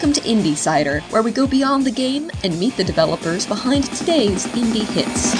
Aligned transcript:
Welcome 0.00 0.22
to 0.22 0.30
Indiecider, 0.30 1.02
where 1.12 1.20
we 1.20 1.30
go 1.30 1.46
beyond 1.46 1.84
the 1.84 1.90
game 1.90 2.30
and 2.42 2.58
meet 2.58 2.74
the 2.78 2.84
developers 2.84 3.44
behind 3.44 3.84
today's 3.84 4.46
indie 4.46 4.88
hits. 4.94 5.34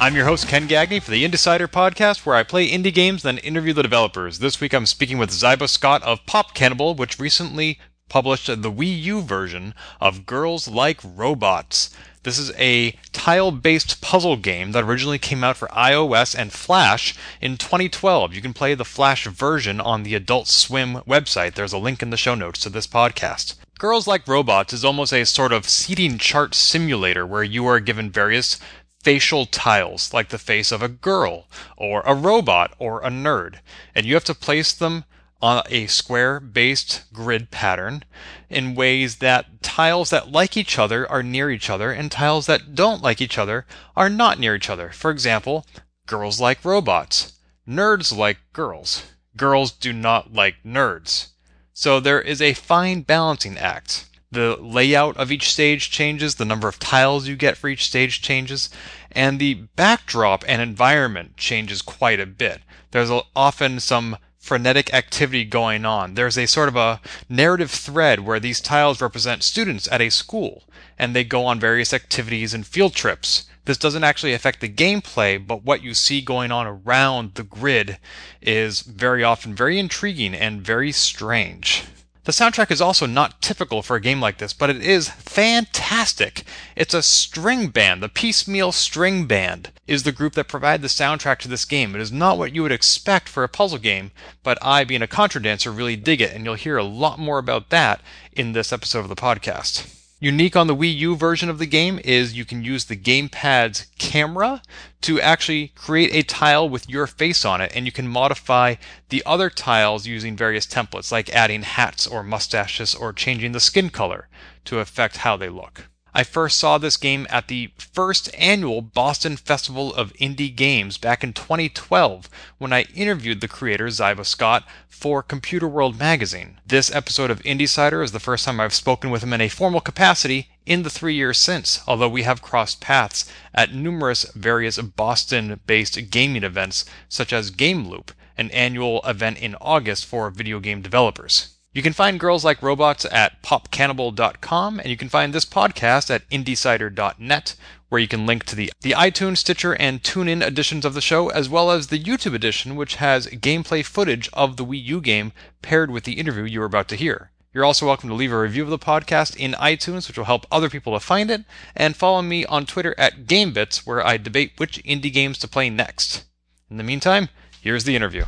I'm 0.00 0.14
your 0.14 0.26
host, 0.26 0.46
Ken 0.46 0.68
Gagne, 0.68 1.00
for 1.00 1.10
the 1.10 1.24
Indiecider 1.24 1.66
podcast, 1.66 2.24
where 2.24 2.36
I 2.36 2.44
play 2.44 2.70
indie 2.70 2.94
games 2.94 3.24
then 3.24 3.38
interview 3.38 3.72
the 3.72 3.82
developers. 3.82 4.38
This 4.38 4.60
week 4.60 4.72
I'm 4.72 4.86
speaking 4.86 5.18
with 5.18 5.32
Ziba 5.32 5.66
Scott 5.66 6.04
of 6.04 6.24
Pop 6.24 6.54
Cannibal, 6.54 6.94
which 6.94 7.18
recently 7.18 7.80
published 8.08 8.46
the 8.46 8.70
Wii 8.70 9.02
U 9.02 9.22
version 9.22 9.74
of 10.00 10.24
Girls 10.24 10.68
Like 10.68 11.00
Robots. 11.02 11.90
This 12.26 12.40
is 12.40 12.50
a 12.58 12.90
tile 13.12 13.52
based 13.52 14.00
puzzle 14.00 14.36
game 14.36 14.72
that 14.72 14.82
originally 14.82 15.20
came 15.20 15.44
out 15.44 15.56
for 15.56 15.68
iOS 15.68 16.34
and 16.36 16.52
Flash 16.52 17.14
in 17.40 17.56
2012. 17.56 18.34
You 18.34 18.42
can 18.42 18.52
play 18.52 18.74
the 18.74 18.84
Flash 18.84 19.28
version 19.28 19.80
on 19.80 20.02
the 20.02 20.16
Adult 20.16 20.48
Swim 20.48 20.94
website. 21.06 21.54
There's 21.54 21.72
a 21.72 21.78
link 21.78 22.02
in 22.02 22.10
the 22.10 22.16
show 22.16 22.34
notes 22.34 22.58
to 22.62 22.68
this 22.68 22.88
podcast. 22.88 23.54
Girls 23.78 24.08
Like 24.08 24.26
Robots 24.26 24.72
is 24.72 24.84
almost 24.84 25.12
a 25.12 25.24
sort 25.24 25.52
of 25.52 25.68
seating 25.68 26.18
chart 26.18 26.52
simulator 26.56 27.24
where 27.24 27.44
you 27.44 27.64
are 27.66 27.78
given 27.78 28.10
various 28.10 28.58
facial 29.04 29.46
tiles, 29.46 30.12
like 30.12 30.30
the 30.30 30.36
face 30.36 30.72
of 30.72 30.82
a 30.82 30.88
girl, 30.88 31.46
or 31.76 32.00
a 32.00 32.12
robot, 32.12 32.74
or 32.80 33.00
a 33.02 33.08
nerd, 33.08 33.60
and 33.94 34.04
you 34.04 34.14
have 34.14 34.24
to 34.24 34.34
place 34.34 34.72
them 34.72 35.04
on 35.46 35.62
a 35.70 35.86
square 35.86 36.40
based 36.40 37.04
grid 37.12 37.52
pattern 37.52 38.02
in 38.50 38.74
ways 38.74 39.18
that 39.18 39.62
tiles 39.62 40.10
that 40.10 40.32
like 40.32 40.56
each 40.56 40.76
other 40.76 41.08
are 41.08 41.22
near 41.22 41.52
each 41.52 41.70
other 41.70 41.92
and 41.92 42.10
tiles 42.10 42.46
that 42.46 42.74
don't 42.74 43.00
like 43.00 43.20
each 43.20 43.38
other 43.38 43.64
are 43.94 44.10
not 44.10 44.40
near 44.40 44.56
each 44.56 44.68
other. 44.68 44.90
For 44.90 45.08
example, 45.08 45.64
girls 46.06 46.40
like 46.40 46.64
robots, 46.64 47.34
nerds 47.68 48.14
like 48.14 48.38
girls, 48.52 49.04
girls 49.36 49.70
do 49.70 49.92
not 49.92 50.32
like 50.32 50.56
nerds. 50.66 51.28
So 51.72 52.00
there 52.00 52.20
is 52.20 52.42
a 52.42 52.52
fine 52.54 53.02
balancing 53.02 53.56
act. 53.56 54.06
The 54.32 54.56
layout 54.60 55.16
of 55.16 55.30
each 55.30 55.52
stage 55.52 55.92
changes, 55.92 56.34
the 56.34 56.44
number 56.44 56.66
of 56.66 56.80
tiles 56.80 57.28
you 57.28 57.36
get 57.36 57.56
for 57.56 57.68
each 57.68 57.86
stage 57.86 58.20
changes, 58.20 58.68
and 59.12 59.38
the 59.38 59.54
backdrop 59.54 60.42
and 60.48 60.60
environment 60.60 61.36
changes 61.36 61.82
quite 61.82 62.18
a 62.18 62.26
bit. 62.26 62.62
There's 62.90 63.12
often 63.36 63.78
some 63.78 64.16
frenetic 64.46 64.94
activity 64.94 65.44
going 65.44 65.84
on. 65.84 66.14
There's 66.14 66.38
a 66.38 66.46
sort 66.46 66.68
of 66.68 66.76
a 66.76 67.00
narrative 67.28 67.70
thread 67.70 68.20
where 68.20 68.38
these 68.38 68.60
tiles 68.60 69.00
represent 69.00 69.42
students 69.42 69.88
at 69.90 70.00
a 70.00 70.08
school 70.08 70.62
and 70.96 71.14
they 71.14 71.24
go 71.24 71.44
on 71.44 71.58
various 71.58 71.92
activities 71.92 72.54
and 72.54 72.64
field 72.64 72.94
trips. 72.94 73.46
This 73.64 73.76
doesn't 73.76 74.04
actually 74.04 74.32
affect 74.32 74.60
the 74.60 74.68
gameplay, 74.68 75.44
but 75.44 75.64
what 75.64 75.82
you 75.82 75.94
see 75.94 76.20
going 76.20 76.52
on 76.52 76.66
around 76.68 77.34
the 77.34 77.42
grid 77.42 77.98
is 78.40 78.82
very 78.82 79.24
often 79.24 79.56
very 79.56 79.80
intriguing 79.80 80.32
and 80.32 80.62
very 80.62 80.92
strange. 80.92 81.82
The 82.26 82.32
soundtrack 82.32 82.72
is 82.72 82.80
also 82.80 83.06
not 83.06 83.40
typical 83.40 83.82
for 83.82 83.94
a 83.94 84.00
game 84.00 84.20
like 84.20 84.38
this, 84.38 84.52
but 84.52 84.68
it 84.68 84.82
is 84.82 85.10
fantastic. 85.10 86.42
It's 86.74 86.92
a 86.92 87.00
string 87.00 87.68
band. 87.68 88.02
The 88.02 88.08
Piecemeal 88.08 88.72
String 88.72 89.26
Band 89.26 89.70
is 89.86 90.02
the 90.02 90.10
group 90.10 90.32
that 90.32 90.48
provided 90.48 90.82
the 90.82 90.88
soundtrack 90.88 91.38
to 91.38 91.48
this 91.48 91.64
game. 91.64 91.94
It 91.94 92.00
is 92.00 92.10
not 92.10 92.36
what 92.36 92.52
you 92.52 92.64
would 92.64 92.72
expect 92.72 93.28
for 93.28 93.44
a 93.44 93.48
puzzle 93.48 93.78
game, 93.78 94.10
but 94.42 94.58
I, 94.60 94.82
being 94.82 95.02
a 95.02 95.06
contra 95.06 95.40
dancer, 95.40 95.70
really 95.70 95.94
dig 95.94 96.20
it, 96.20 96.34
and 96.34 96.44
you'll 96.44 96.54
hear 96.54 96.76
a 96.76 96.82
lot 96.82 97.20
more 97.20 97.38
about 97.38 97.70
that 97.70 98.00
in 98.32 98.54
this 98.54 98.72
episode 98.72 99.00
of 99.00 99.08
the 99.08 99.14
podcast. 99.14 100.05
Unique 100.26 100.56
on 100.56 100.66
the 100.66 100.74
Wii 100.74 100.92
U 100.96 101.14
version 101.14 101.48
of 101.48 101.60
the 101.60 101.66
game 101.66 102.00
is 102.02 102.34
you 102.34 102.44
can 102.44 102.64
use 102.64 102.86
the 102.86 102.96
gamepad's 102.96 103.86
camera 103.96 104.60
to 105.00 105.20
actually 105.20 105.68
create 105.76 106.12
a 106.12 106.26
tile 106.26 106.68
with 106.68 106.90
your 106.90 107.06
face 107.06 107.44
on 107.44 107.60
it, 107.60 107.70
and 107.76 107.86
you 107.86 107.92
can 107.92 108.08
modify 108.08 108.74
the 109.10 109.22
other 109.24 109.48
tiles 109.48 110.08
using 110.08 110.36
various 110.36 110.66
templates, 110.66 111.12
like 111.12 111.30
adding 111.30 111.62
hats 111.62 112.08
or 112.08 112.24
mustaches 112.24 112.92
or 112.92 113.12
changing 113.12 113.52
the 113.52 113.60
skin 113.60 113.88
color 113.88 114.26
to 114.64 114.80
affect 114.80 115.18
how 115.18 115.36
they 115.36 115.48
look. 115.48 115.88
I 116.16 116.24
first 116.24 116.58
saw 116.58 116.78
this 116.78 116.96
game 116.96 117.26
at 117.28 117.48
the 117.48 117.72
first 117.76 118.30
annual 118.38 118.80
Boston 118.80 119.36
Festival 119.36 119.94
of 119.94 120.14
Indie 120.14 120.56
Games 120.56 120.96
back 120.96 121.22
in 121.22 121.34
2012 121.34 122.30
when 122.56 122.72
I 122.72 122.86
interviewed 122.94 123.42
the 123.42 123.48
creator 123.48 123.90
Ziba 123.90 124.24
Scott 124.24 124.66
for 124.88 125.22
Computerworld 125.22 125.98
magazine. 125.98 126.58
This 126.66 126.90
episode 126.90 127.30
of 127.30 127.42
Indiecider 127.42 128.02
is 128.02 128.12
the 128.12 128.18
first 128.18 128.46
time 128.46 128.60
I've 128.60 128.72
spoken 128.72 129.10
with 129.10 129.22
him 129.22 129.34
in 129.34 129.42
a 129.42 129.50
formal 129.50 129.82
capacity 129.82 130.48
in 130.64 130.84
the 130.84 130.88
three 130.88 131.14
years 131.14 131.36
since, 131.36 131.82
although 131.86 132.08
we 132.08 132.22
have 132.22 132.40
crossed 132.40 132.80
paths 132.80 133.30
at 133.54 133.74
numerous 133.74 134.24
various 134.32 134.78
Boston 134.78 135.60
based 135.66 136.10
gaming 136.10 136.44
events 136.44 136.86
such 137.10 137.30
as 137.34 137.50
Game 137.50 137.88
Loop, 137.90 138.10
an 138.38 138.50
annual 138.52 139.02
event 139.04 139.36
in 139.36 139.54
August 139.56 140.06
for 140.06 140.30
video 140.30 140.60
game 140.60 140.80
developers. 140.80 141.55
You 141.76 141.82
can 141.82 141.92
find 141.92 142.18
Girls 142.18 142.42
Like 142.42 142.62
Robots 142.62 143.04
at 143.04 143.42
popcannibal.com, 143.42 144.80
and 144.80 144.88
you 144.88 144.96
can 144.96 145.10
find 145.10 145.34
this 145.34 145.44
podcast 145.44 146.08
at 146.08 146.26
indiecider.net, 146.30 147.54
where 147.90 148.00
you 148.00 148.08
can 148.08 148.24
link 148.24 148.44
to 148.44 148.56
the, 148.56 148.72
the 148.80 148.92
iTunes, 148.92 149.36
Stitcher, 149.36 149.74
and 149.74 150.02
TuneIn 150.02 150.42
editions 150.42 150.86
of 150.86 150.94
the 150.94 151.02
show, 151.02 151.28
as 151.28 151.50
well 151.50 151.70
as 151.70 151.88
the 151.88 152.02
YouTube 152.02 152.32
edition, 152.32 152.76
which 152.76 152.94
has 152.94 153.26
gameplay 153.26 153.84
footage 153.84 154.30
of 154.32 154.56
the 154.56 154.64
Wii 154.64 154.82
U 154.84 155.02
game 155.02 155.32
paired 155.60 155.90
with 155.90 156.04
the 156.04 156.14
interview 156.14 156.44
you 156.44 156.62
are 156.62 156.64
about 156.64 156.88
to 156.88 156.96
hear. 156.96 157.30
You're 157.52 157.66
also 157.66 157.84
welcome 157.84 158.08
to 158.08 158.14
leave 158.14 158.32
a 158.32 158.40
review 158.40 158.62
of 158.62 158.70
the 158.70 158.78
podcast 158.78 159.36
in 159.36 159.52
iTunes, 159.52 160.08
which 160.08 160.16
will 160.16 160.24
help 160.24 160.46
other 160.50 160.70
people 160.70 160.94
to 160.94 161.00
find 161.00 161.30
it, 161.30 161.44
and 161.76 161.94
follow 161.94 162.22
me 162.22 162.46
on 162.46 162.64
Twitter 162.64 162.94
at 162.96 163.26
GameBits, 163.26 163.86
where 163.86 164.02
I 164.02 164.16
debate 164.16 164.52
which 164.56 164.82
indie 164.84 165.12
games 165.12 165.36
to 165.40 165.46
play 165.46 165.68
next. 165.68 166.24
In 166.70 166.78
the 166.78 166.82
meantime, 166.82 167.28
here's 167.60 167.84
the 167.84 167.96
interview. 167.96 168.24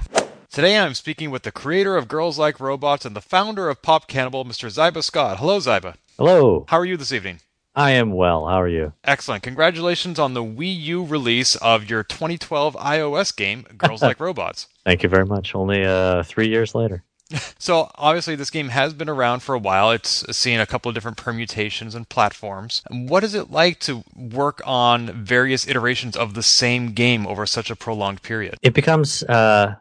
Today 0.50 0.78
I'm 0.78 0.94
speaking 0.94 1.31
with 1.31 1.42
the 1.42 1.53
creator 1.53 1.97
of 1.98 2.09
Girls 2.09 2.38
Like 2.38 2.59
Robots 2.59 3.04
and 3.04 3.14
the 3.14 3.20
founder 3.20 3.69
of 3.69 3.82
Pop 3.82 4.09
Cannibal, 4.09 4.47
Mr. 4.47 4.70
Ziba 4.70 5.03
Scott. 5.03 5.38
Hello, 5.38 5.60
Ziba. 5.60 5.94
Hello. 6.16 6.64
How 6.69 6.78
are 6.78 6.86
you 6.86 6.97
this 6.97 7.12
evening? 7.12 7.41
I 7.76 7.91
am 7.91 8.12
well. 8.12 8.47
How 8.47 8.60
are 8.62 8.69
you? 8.69 8.94
Excellent. 9.04 9.42
Congratulations 9.42 10.19
on 10.19 10.32
the 10.32 10.42
Wii 10.42 10.75
U 10.84 11.04
release 11.04 11.54
of 11.56 11.88
your 11.91 12.03
2012 12.03 12.75
iOS 12.76 13.36
game, 13.36 13.66
Girls 13.76 14.00
Like 14.00 14.19
Robots. 14.20 14.69
Thank 14.86 15.03
you 15.03 15.10
very 15.10 15.26
much. 15.26 15.54
Only 15.54 15.84
uh, 15.84 16.22
three 16.22 16.48
years 16.48 16.75
later. 16.75 17.04
so 17.59 17.91
obviously 17.97 18.34
this 18.34 18.48
game 18.48 18.70
has 18.70 18.94
been 18.94 19.10
around 19.10 19.41
for 19.41 19.54
a 19.54 19.59
while. 19.59 19.91
It's 19.91 20.25
seen 20.34 20.60
a 20.60 20.66
couple 20.66 20.88
of 20.88 20.94
different 20.94 21.19
permutations 21.19 21.94
and 21.94 22.09
platforms. 22.09 22.82
What 22.91 23.22
is 23.22 23.34
it 23.34 23.50
like 23.50 23.80
to 23.80 24.03
work 24.16 24.62
on 24.65 25.09
various 25.25 25.69
iterations 25.69 26.16
of 26.16 26.32
the 26.32 26.42
same 26.42 26.92
game 26.92 27.26
over 27.26 27.44
such 27.44 27.70
a 27.70 27.76
prolonged 27.76 28.22
period? 28.22 28.56
It 28.62 28.72
becomes 28.72 29.22
uh, 29.25 29.76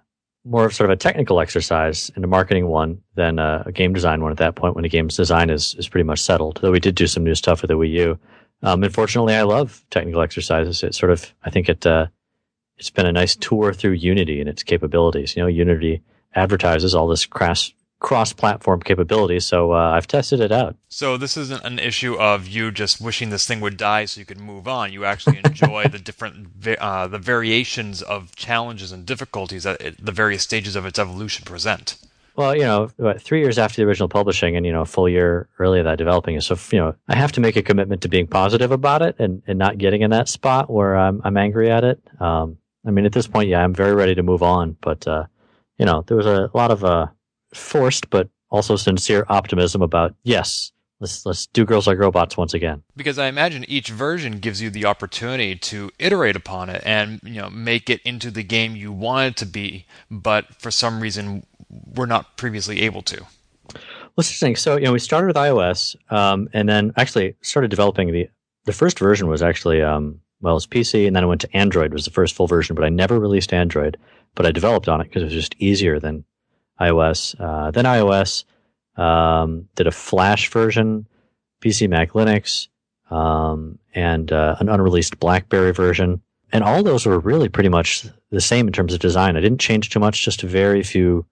more 0.47 0.65
of 0.65 0.73
sort 0.73 0.89
of 0.89 0.93
a 0.93 0.97
technical 0.97 1.39
exercise 1.39 2.09
and 2.15 2.23
a 2.23 2.27
marketing 2.27 2.67
one 2.67 3.01
than 3.15 3.37
a, 3.37 3.63
a, 3.65 3.71
game 3.71 3.93
design 3.93 4.21
one 4.21 4.31
at 4.31 4.37
that 4.37 4.55
point 4.55 4.75
when 4.75 4.83
the 4.83 4.89
game's 4.89 5.17
design 5.17 5.49
is, 5.49 5.75
is 5.75 5.89
pretty 5.89 6.03
much 6.03 6.21
settled. 6.21 6.59
Though 6.61 6.71
we 6.71 6.79
did 6.79 6.95
do 6.95 7.07
some 7.07 7.23
new 7.23 7.35
stuff 7.35 7.61
with 7.61 7.69
the 7.69 7.77
Wii 7.77 7.91
U. 7.91 8.19
Um, 8.63 8.83
unfortunately, 8.83 9.35
I 9.35 9.43
love 9.43 9.83
technical 9.89 10.21
exercises. 10.21 10.83
It 10.83 10.95
sort 10.95 11.11
of, 11.11 11.33
I 11.43 11.49
think 11.49 11.69
it, 11.69 11.85
uh, 11.85 12.07
it's 12.77 12.89
been 12.89 13.05
a 13.05 13.11
nice 13.11 13.35
tour 13.35 13.73
through 13.73 13.91
Unity 13.91 14.39
and 14.39 14.49
its 14.49 14.63
capabilities. 14.63 15.35
You 15.35 15.43
know, 15.43 15.47
Unity 15.47 16.01
advertises 16.33 16.95
all 16.95 17.07
this 17.07 17.25
crass 17.25 17.71
cross-platform 17.99 18.81
capabilities. 18.81 19.45
So 19.45 19.73
uh, 19.73 19.91
I've 19.95 20.07
tested 20.07 20.39
it 20.39 20.51
out. 20.51 20.75
So 20.87 21.17
this 21.17 21.35
isn't 21.35 21.63
an 21.63 21.79
issue 21.79 22.15
of 22.15 22.47
you 22.47 22.71
just 22.71 23.01
wishing 23.01 23.29
this 23.31 23.47
thing 23.47 23.59
would 23.61 23.77
die 23.77 24.05
so 24.05 24.19
you 24.19 24.25
could 24.25 24.39
move 24.39 24.67
on. 24.67 24.93
You 24.93 25.05
actually 25.05 25.39
enjoy 25.43 25.87
the 25.87 25.99
different 25.99 26.49
uh, 26.79 27.07
the 27.07 27.17
variations 27.17 28.01
of 28.01 28.35
challenges 28.35 28.91
and 28.91 29.05
difficulties 29.05 29.63
that 29.63 29.81
it, 29.81 30.05
the 30.05 30.11
various 30.11 30.43
stages 30.43 30.75
of 30.75 30.85
its 30.85 30.99
evolution 30.99 31.43
present. 31.45 31.97
Well, 32.35 32.55
you 32.55 32.61
know, 32.61 32.87
three 33.17 33.39
years 33.41 33.57
after 33.57 33.81
the 33.81 33.87
original 33.87 34.07
publishing, 34.07 34.55
and 34.55 34.63
you 34.63 34.71
know, 34.71 34.81
a 34.81 34.85
full 34.85 35.09
year 35.09 35.49
earlier 35.57 35.81
that 35.81 35.97
developing 35.97 36.39
So, 36.39 36.55
you 36.71 36.79
know, 36.79 36.95
I 37.07 37.15
have 37.15 37.31
to 37.31 37.41
make 37.41 37.55
a 37.55 37.63
commitment 37.63 38.03
to 38.03 38.09
being 38.09 38.27
positive 38.27 38.71
about 38.71 39.01
it 39.01 39.15
and, 39.17 39.41
and 39.47 39.57
not 39.57 39.79
getting 39.79 40.03
in 40.03 40.11
that 40.11 40.29
spot 40.29 40.69
where 40.69 40.95
I'm 40.95 41.19
I'm 41.23 41.35
angry 41.35 41.71
at 41.71 41.83
it. 41.83 41.99
Um, 42.21 42.59
I 42.85 42.91
mean, 42.91 43.07
at 43.07 43.11
this 43.11 43.25
point, 43.25 43.49
yeah, 43.49 43.63
I'm 43.63 43.73
very 43.73 43.95
ready 43.95 44.13
to 44.13 44.21
move 44.21 44.43
on. 44.43 44.77
But 44.81 45.07
uh, 45.07 45.25
you 45.79 45.87
know, 45.87 46.03
there 46.05 46.15
was 46.15 46.27
a 46.27 46.51
lot 46.53 46.69
of 46.69 46.83
uh, 46.83 47.07
forced 47.53 48.09
but 48.09 48.29
also 48.49 48.75
sincere 48.75 49.25
optimism 49.29 49.81
about 49.81 50.15
yes, 50.23 50.71
let's 50.99 51.25
let's 51.25 51.47
do 51.47 51.65
girls 51.65 51.87
like 51.87 51.97
robots 51.97 52.37
once 52.37 52.53
again. 52.53 52.83
Because 52.95 53.19
I 53.19 53.27
imagine 53.27 53.65
each 53.67 53.89
version 53.89 54.39
gives 54.39 54.61
you 54.61 54.69
the 54.69 54.85
opportunity 54.85 55.55
to 55.55 55.91
iterate 55.99 56.35
upon 56.35 56.69
it 56.69 56.81
and 56.85 57.19
you 57.23 57.41
know 57.41 57.49
make 57.49 57.89
it 57.89 58.01
into 58.03 58.31
the 58.31 58.43
game 58.43 58.75
you 58.75 58.91
want 58.91 59.27
it 59.27 59.37
to 59.37 59.45
be, 59.45 59.85
but 60.09 60.53
for 60.55 60.71
some 60.71 60.99
reason 60.99 61.45
we're 61.69 62.05
not 62.05 62.37
previously 62.37 62.81
able 62.81 63.01
to. 63.03 63.25
Well, 63.71 64.23
interesting. 64.23 64.55
So 64.55 64.77
you 64.77 64.85
know 64.85 64.93
we 64.93 64.99
started 64.99 65.27
with 65.27 65.35
iOS, 65.35 65.95
um, 66.11 66.49
and 66.53 66.67
then 66.67 66.93
actually 66.97 67.35
started 67.41 67.69
developing 67.69 68.11
the 68.11 68.29
the 68.65 68.73
first 68.73 68.99
version 68.99 69.27
was 69.27 69.41
actually 69.41 69.81
um, 69.81 70.19
well 70.41 70.57
it's 70.57 70.67
PC, 70.67 71.07
and 71.07 71.15
then 71.15 71.23
I 71.23 71.27
went 71.27 71.41
to 71.41 71.55
Android 71.55 71.93
was 71.93 72.05
the 72.05 72.11
first 72.11 72.33
full 72.33 72.47
version, 72.47 72.75
but 72.75 72.85
I 72.85 72.89
never 72.89 73.19
released 73.19 73.53
Android, 73.53 73.97
but 74.35 74.45
I 74.45 74.51
developed 74.51 74.87
on 74.89 75.01
it 75.01 75.05
because 75.05 75.21
it 75.21 75.25
was 75.25 75.33
just 75.33 75.55
easier 75.59 75.99
than 75.99 76.23
iOS. 76.79 77.35
Uh, 77.39 77.71
then 77.71 77.85
iOS 77.85 78.43
um, 78.97 79.67
did 79.75 79.87
a 79.87 79.91
Flash 79.91 80.49
version, 80.49 81.07
PC, 81.61 81.89
Mac, 81.89 82.11
Linux, 82.11 82.67
um, 83.09 83.79
and 83.93 84.31
uh, 84.31 84.55
an 84.59 84.69
unreleased 84.69 85.19
BlackBerry 85.19 85.73
version. 85.73 86.21
And 86.51 86.63
all 86.63 86.83
those 86.83 87.05
were 87.05 87.19
really 87.19 87.49
pretty 87.49 87.69
much 87.69 88.07
the 88.31 88.41
same 88.41 88.67
in 88.67 88.73
terms 88.73 88.93
of 88.93 88.99
design. 88.99 89.35
I 89.35 89.41
didn't 89.41 89.59
change 89.59 89.89
too 89.89 89.99
much, 89.99 90.23
just 90.23 90.43
a 90.43 90.47
very 90.47 90.83
few 90.83 91.25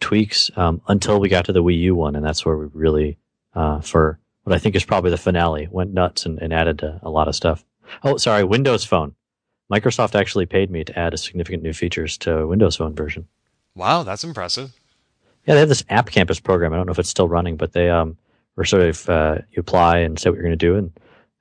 tweaks 0.00 0.50
um, 0.56 0.80
until 0.88 1.20
we 1.20 1.28
got 1.28 1.44
to 1.46 1.52
the 1.52 1.62
Wii 1.62 1.78
U 1.80 1.94
one, 1.94 2.16
and 2.16 2.24
that's 2.24 2.44
where 2.44 2.56
we 2.56 2.66
really, 2.72 3.18
uh, 3.54 3.80
for 3.80 4.18
what 4.44 4.54
I 4.54 4.58
think 4.58 4.74
is 4.74 4.84
probably 4.84 5.10
the 5.10 5.18
finale, 5.18 5.68
went 5.70 5.92
nuts 5.92 6.26
and, 6.26 6.38
and 6.40 6.52
added 6.52 6.82
a, 6.82 7.00
a 7.02 7.10
lot 7.10 7.28
of 7.28 7.34
stuff. 7.34 7.64
Oh, 8.02 8.16
sorry, 8.16 8.44
Windows 8.44 8.84
Phone. 8.84 9.14
Microsoft 9.70 10.18
actually 10.18 10.46
paid 10.46 10.70
me 10.70 10.84
to 10.84 10.98
add 10.98 11.14
a 11.14 11.18
significant 11.18 11.62
new 11.62 11.72
features 11.72 12.18
to 12.18 12.46
Windows 12.46 12.76
Phone 12.76 12.94
version. 12.94 13.28
Wow, 13.74 14.02
that's 14.02 14.24
impressive. 14.24 14.72
Yeah, 15.46 15.54
they 15.54 15.60
have 15.60 15.68
this 15.68 15.82
AppCampus 15.84 16.42
program. 16.42 16.72
I 16.72 16.76
don't 16.76 16.86
know 16.86 16.92
if 16.92 16.98
it's 16.98 17.08
still 17.08 17.28
running, 17.28 17.56
but 17.56 17.72
they 17.72 17.88
um, 17.88 18.16
were 18.56 18.64
sort 18.64 18.82
of 18.82 19.08
uh, 19.08 19.38
you 19.50 19.60
apply 19.60 19.98
and 19.98 20.18
say 20.18 20.30
what 20.30 20.36
you're 20.36 20.44
going 20.44 20.58
to 20.58 20.66
do, 20.66 20.76
and 20.76 20.92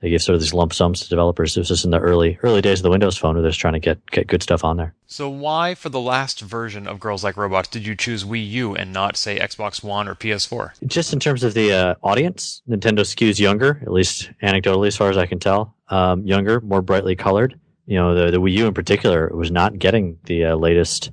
they 0.02 0.10
give 0.10 0.22
sort 0.22 0.36
of 0.36 0.42
these 0.42 0.54
lump 0.54 0.74
sums 0.74 1.02
to 1.02 1.10
developers. 1.10 1.56
This 1.56 1.70
was 1.70 1.84
in 1.84 1.92
the 1.92 2.00
early 2.00 2.40
early 2.44 2.62
days 2.62 2.80
of 2.80 2.84
the 2.84 2.90
Windows 2.90 3.18
Phone, 3.18 3.36
where 3.36 3.42
they're 3.42 3.52
just 3.52 3.60
trying 3.60 3.74
to 3.74 3.80
get 3.80 4.04
get 4.12 4.28
good 4.28 4.42
stuff 4.42 4.64
on 4.64 4.78
there. 4.78 4.94
So 5.08 5.30
why, 5.30 5.76
for 5.76 5.90
the 5.90 6.00
last 6.00 6.40
version 6.40 6.88
of 6.88 7.00
Girls 7.00 7.24
Like 7.24 7.36
Robots, 7.36 7.68
did 7.68 7.86
you 7.86 7.96
choose 7.96 8.24
Wii 8.24 8.50
U 8.52 8.76
and 8.76 8.94
not 8.94 9.18
say 9.18 9.38
Xbox 9.38 9.84
One 9.84 10.08
or 10.08 10.16
PS4? 10.16 10.72
Just 10.88 11.12
in 11.12 11.20
terms 11.20 11.44
of 11.44 11.54
the 11.54 11.74
uh, 11.74 11.96
audience, 12.02 12.62
Nintendo 12.70 13.00
skews 13.00 13.40
younger, 13.40 13.80
at 13.82 13.92
least 13.92 14.32
anecdotally, 14.42 14.88
as 14.88 14.96
far 14.96 15.10
as 15.10 15.18
I 15.18 15.26
can 15.26 15.40
tell. 15.40 15.76
Um, 15.90 16.26
younger, 16.26 16.62
more 16.62 16.82
brightly 16.82 17.16
colored. 17.16 17.60
You 17.86 17.98
know, 17.98 18.16
the 18.16 18.32
the 18.32 18.40
Wii 18.40 18.54
U 18.54 18.68
in 18.68 18.74
particular 18.74 19.30
was 19.34 19.52
not 19.52 19.78
getting 19.78 20.18
the 20.24 20.46
uh, 20.46 20.56
latest 20.56 21.12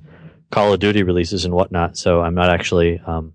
Call 0.51 0.73
of 0.73 0.79
Duty 0.79 1.03
releases 1.03 1.45
and 1.45 1.53
whatnot. 1.53 1.97
So 1.97 2.21
I'm 2.21 2.35
not 2.35 2.49
actually 2.49 2.99
um, 3.05 3.33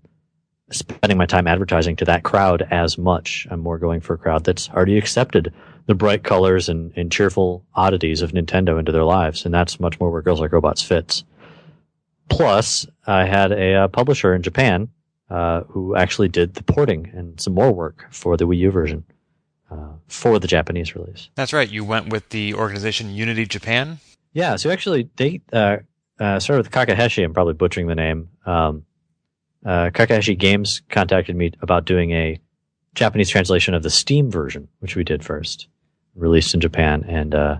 spending 0.71 1.17
my 1.17 1.25
time 1.25 1.47
advertising 1.47 1.95
to 1.97 2.05
that 2.05 2.23
crowd 2.23 2.67
as 2.71 2.97
much. 2.97 3.47
I'm 3.49 3.59
more 3.59 3.77
going 3.77 4.01
for 4.01 4.15
a 4.15 4.17
crowd 4.17 4.43
that's 4.43 4.69
already 4.69 4.97
accepted 4.97 5.53
the 5.85 5.95
bright 5.95 6.23
colors 6.23 6.69
and, 6.69 6.93
and 6.95 7.11
cheerful 7.11 7.65
oddities 7.75 8.21
of 8.21 8.31
Nintendo 8.31 8.79
into 8.79 8.91
their 8.91 9.03
lives, 9.03 9.45
and 9.45 9.53
that's 9.53 9.79
much 9.79 9.99
more 9.99 10.11
where 10.11 10.21
Girls 10.21 10.39
Like 10.39 10.53
Robots 10.53 10.81
fits. 10.81 11.23
Plus, 12.29 12.87
I 13.05 13.25
had 13.25 13.51
a 13.51 13.73
uh, 13.75 13.87
publisher 13.89 14.33
in 14.33 14.41
Japan 14.41 14.89
uh, 15.29 15.61
who 15.63 15.95
actually 15.95 16.29
did 16.29 16.53
the 16.53 16.63
porting 16.63 17.11
and 17.13 17.39
some 17.39 17.53
more 17.53 17.71
work 17.71 18.07
for 18.11 18.37
the 18.37 18.47
Wii 18.47 18.59
U 18.59 18.71
version 18.71 19.03
uh, 19.69 19.93
for 20.07 20.39
the 20.39 20.47
Japanese 20.47 20.95
release. 20.95 21.29
That's 21.35 21.53
right. 21.53 21.69
You 21.69 21.83
went 21.83 22.09
with 22.09 22.29
the 22.29 22.53
organization 22.53 23.13
Unity 23.13 23.45
Japan. 23.45 23.99
Yeah. 24.31 24.55
So 24.55 24.69
actually, 24.71 25.09
they 25.17 25.41
uh, 25.51 25.77
uh, 26.19 26.39
started 26.39 26.65
with 26.65 26.71
Kakahashi. 26.71 27.23
I'm 27.23 27.33
probably 27.33 27.53
butchering 27.53 27.87
the 27.87 27.95
name. 27.95 28.29
Um, 28.45 28.85
uh, 29.65 29.89
Kakaheshi 29.91 30.37
Games 30.37 30.81
contacted 30.89 31.35
me 31.35 31.51
about 31.61 31.85
doing 31.85 32.11
a 32.11 32.39
Japanese 32.95 33.29
translation 33.29 33.73
of 33.73 33.83
the 33.83 33.89
Steam 33.89 34.29
version, 34.29 34.67
which 34.79 34.95
we 34.95 35.03
did 35.03 35.23
first, 35.23 35.67
released 36.15 36.53
in 36.53 36.59
Japan. 36.59 37.03
And 37.07 37.33
uh, 37.33 37.57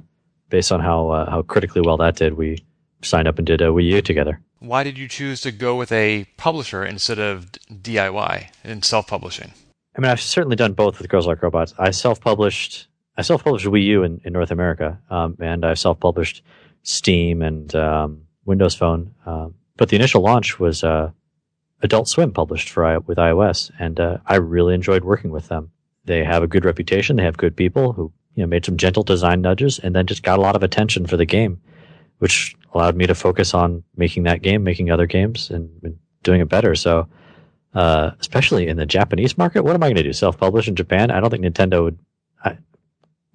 based 0.50 0.72
on 0.72 0.80
how 0.80 1.10
uh, 1.10 1.30
how 1.30 1.42
critically 1.42 1.82
well 1.82 1.98
that 1.98 2.16
did, 2.16 2.34
we 2.34 2.64
signed 3.02 3.28
up 3.28 3.38
and 3.38 3.48
did 3.48 3.62
a 3.62 3.66
Wii 3.66 3.86
U 3.86 4.02
together. 4.02 4.40
Why 4.60 4.84
did 4.84 4.98
you 4.98 5.08
choose 5.08 5.42
to 5.42 5.52
go 5.52 5.76
with 5.76 5.92
a 5.92 6.26
publisher 6.38 6.86
instead 6.86 7.20
of 7.20 7.52
DIY 7.70 8.48
and 8.64 8.86
self-publishing? 8.86 9.52
I 9.96 10.02
mean, 10.02 10.10
I've 10.10 10.22
certainly 10.22 10.56
done 10.56 10.74
both 10.74 11.00
with 11.00 11.10
Girls 11.10 11.28
Like 11.28 11.42
Robots. 11.42 11.74
I 11.78 11.92
self-published. 11.92 12.88
I 13.18 13.22
self-published 13.22 13.66
Wii 13.66 13.84
U 13.86 14.04
in, 14.04 14.22
in 14.24 14.34
North 14.34 14.52
America, 14.52 15.00
um, 15.10 15.38
and 15.40 15.66
I 15.66 15.74
self-published 15.74 16.44
Steam 16.84 17.42
and 17.42 17.76
um, 17.76 18.23
Windows 18.46 18.76
Phone. 18.76 19.14
Um, 19.26 19.56
but 19.78 19.90
the 19.90 19.96
initial 19.96 20.22
launch 20.22 20.60
was 20.60 20.84
uh, 20.84 21.12
Adult 21.82 22.08
Swim 22.08 22.32
published 22.32 22.70
for 22.70 23.00
with 23.02 23.18
iOS, 23.18 23.72
and 23.80 24.00
uh, 24.00 24.18
I 24.26 24.36
really 24.36 24.74
enjoyed 24.74 25.04
working 25.04 25.32
with 25.32 25.48
them. 25.50 25.72
They 26.06 26.24
have 26.24 26.44
a 26.44 26.48
good 26.48 26.66
reputation. 26.66 27.16
They 27.16 27.24
have 27.24 27.38
good 27.38 27.56
people 27.56 27.94
who 27.94 28.12
you 28.36 28.44
know 28.44 28.48
made 28.48 28.66
some 28.66 28.78
gentle 28.78 29.04
design 29.04 29.42
nudges, 29.42 29.80
and 29.80 29.96
then 29.96 30.06
just 30.06 30.24
got 30.24 30.40
a 30.40 30.42
lot 30.42 30.56
of 30.56 30.64
attention 30.64 31.06
for 31.06 31.18
the 31.18 31.26
game, 31.26 31.62
which 32.20 32.56
allowed 32.74 32.96
me 32.96 33.06
to 33.08 33.16
focus 33.16 33.54
on 33.54 33.84
making 33.96 34.24
that 34.24 34.42
game, 34.42 34.64
making 34.64 34.92
other 34.92 35.06
games, 35.06 35.50
and, 35.50 35.70
and 35.84 35.98
doing 36.24 36.42
it 36.42 36.50
better. 36.50 36.76
So, 36.76 37.08
uh, 37.74 38.12
especially 38.20 38.68
in 38.68 38.78
the 38.78 38.86
Japanese 38.86 39.38
market, 39.38 39.64
what 39.64 39.76
am 39.76 39.84
I 39.84 39.88
going 39.88 39.96
to 39.96 40.04
do? 40.04 40.14
Self-publish 40.14 40.68
in 40.68 40.76
Japan? 40.76 41.12
I 41.12 41.20
don't 41.20 41.30
think 41.30 41.44
Nintendo 41.44 41.84
would 41.84 42.00
I, 42.44 42.58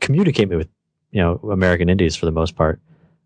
communicate 0.01 0.49
me 0.49 0.57
with 0.57 0.69
you 1.11 1.21
know 1.21 1.41
American 1.51 1.89
indies 1.89 2.17
for 2.17 2.27
the 2.27 2.33
most 2.33 2.57
part. 2.57 2.81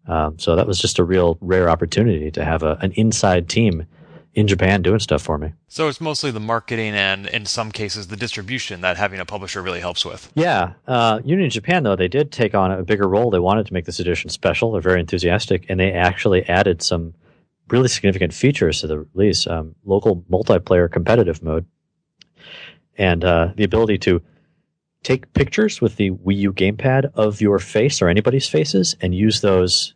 Um, 0.07 0.39
so 0.39 0.57
that 0.57 0.67
was 0.67 0.79
just 0.79 0.99
a 0.99 1.05
real 1.05 1.39
rare 1.41 1.71
opportunity 1.71 2.31
to 2.33 2.45
have 2.45 2.63
a, 2.63 2.77
an 2.81 2.93
inside 2.93 3.49
team 3.49 3.87
in 4.35 4.49
Japan 4.49 4.83
doing 4.83 4.99
stuff 4.99 5.23
for 5.23 5.37
me. 5.39 5.53
So 5.69 5.89
it's 5.89 6.01
mostly 6.01 6.31
the 6.31 6.41
marketing 6.41 6.95
and, 6.95 7.27
in 7.27 7.45
some 7.45 7.71
cases, 7.71 8.07
the 8.07 8.17
distribution 8.17 8.81
that 8.81 8.97
having 8.97 9.21
a 9.21 9.27
publisher 9.27 9.61
really 9.61 9.81
helps 9.81 10.05
with. 10.05 10.33
Yeah. 10.35 10.73
Uh, 10.89 11.21
Unity 11.25 11.51
Japan, 11.51 11.83
though, 11.83 11.97
they 11.97 12.09
did 12.09 12.33
take 12.33 12.55
on 12.55 12.73
a 12.73 12.83
bigger 12.83 13.07
role. 13.07 13.31
They 13.31 13.39
wanted 13.39 13.67
to 13.67 13.75
make 13.75 13.85
this 13.85 14.01
edition 14.01 14.31
special. 14.31 14.73
They're 14.73 14.81
very 14.81 15.01
enthusiastic, 15.01 15.67
and 15.69 15.79
they 15.79 15.93
actually 15.93 16.49
added 16.49 16.83
some 16.83 17.15
really 17.69 17.89
significant 17.89 18.33
features 18.33 18.81
to 18.81 18.87
the 18.87 19.07
release 19.15 19.47
um, 19.47 19.75
local 19.85 20.23
multiplayer 20.31 20.91
competitive 20.91 21.43
mode, 21.43 21.67
and 22.97 23.25
uh, 23.25 23.53
the 23.55 23.65
ability 23.65 23.99
to 23.99 24.23
take 25.03 25.33
pictures 25.33 25.81
with 25.81 25.97
the 25.97 26.11
Wii 26.11 26.37
U 26.37 26.53
gamepad 26.53 27.13
of 27.15 27.41
your 27.41 27.59
face 27.59 28.01
or 28.01 28.09
anybody's 28.09 28.49
faces 28.49 28.97
and 29.01 29.15
use 29.15 29.41
those 29.41 29.95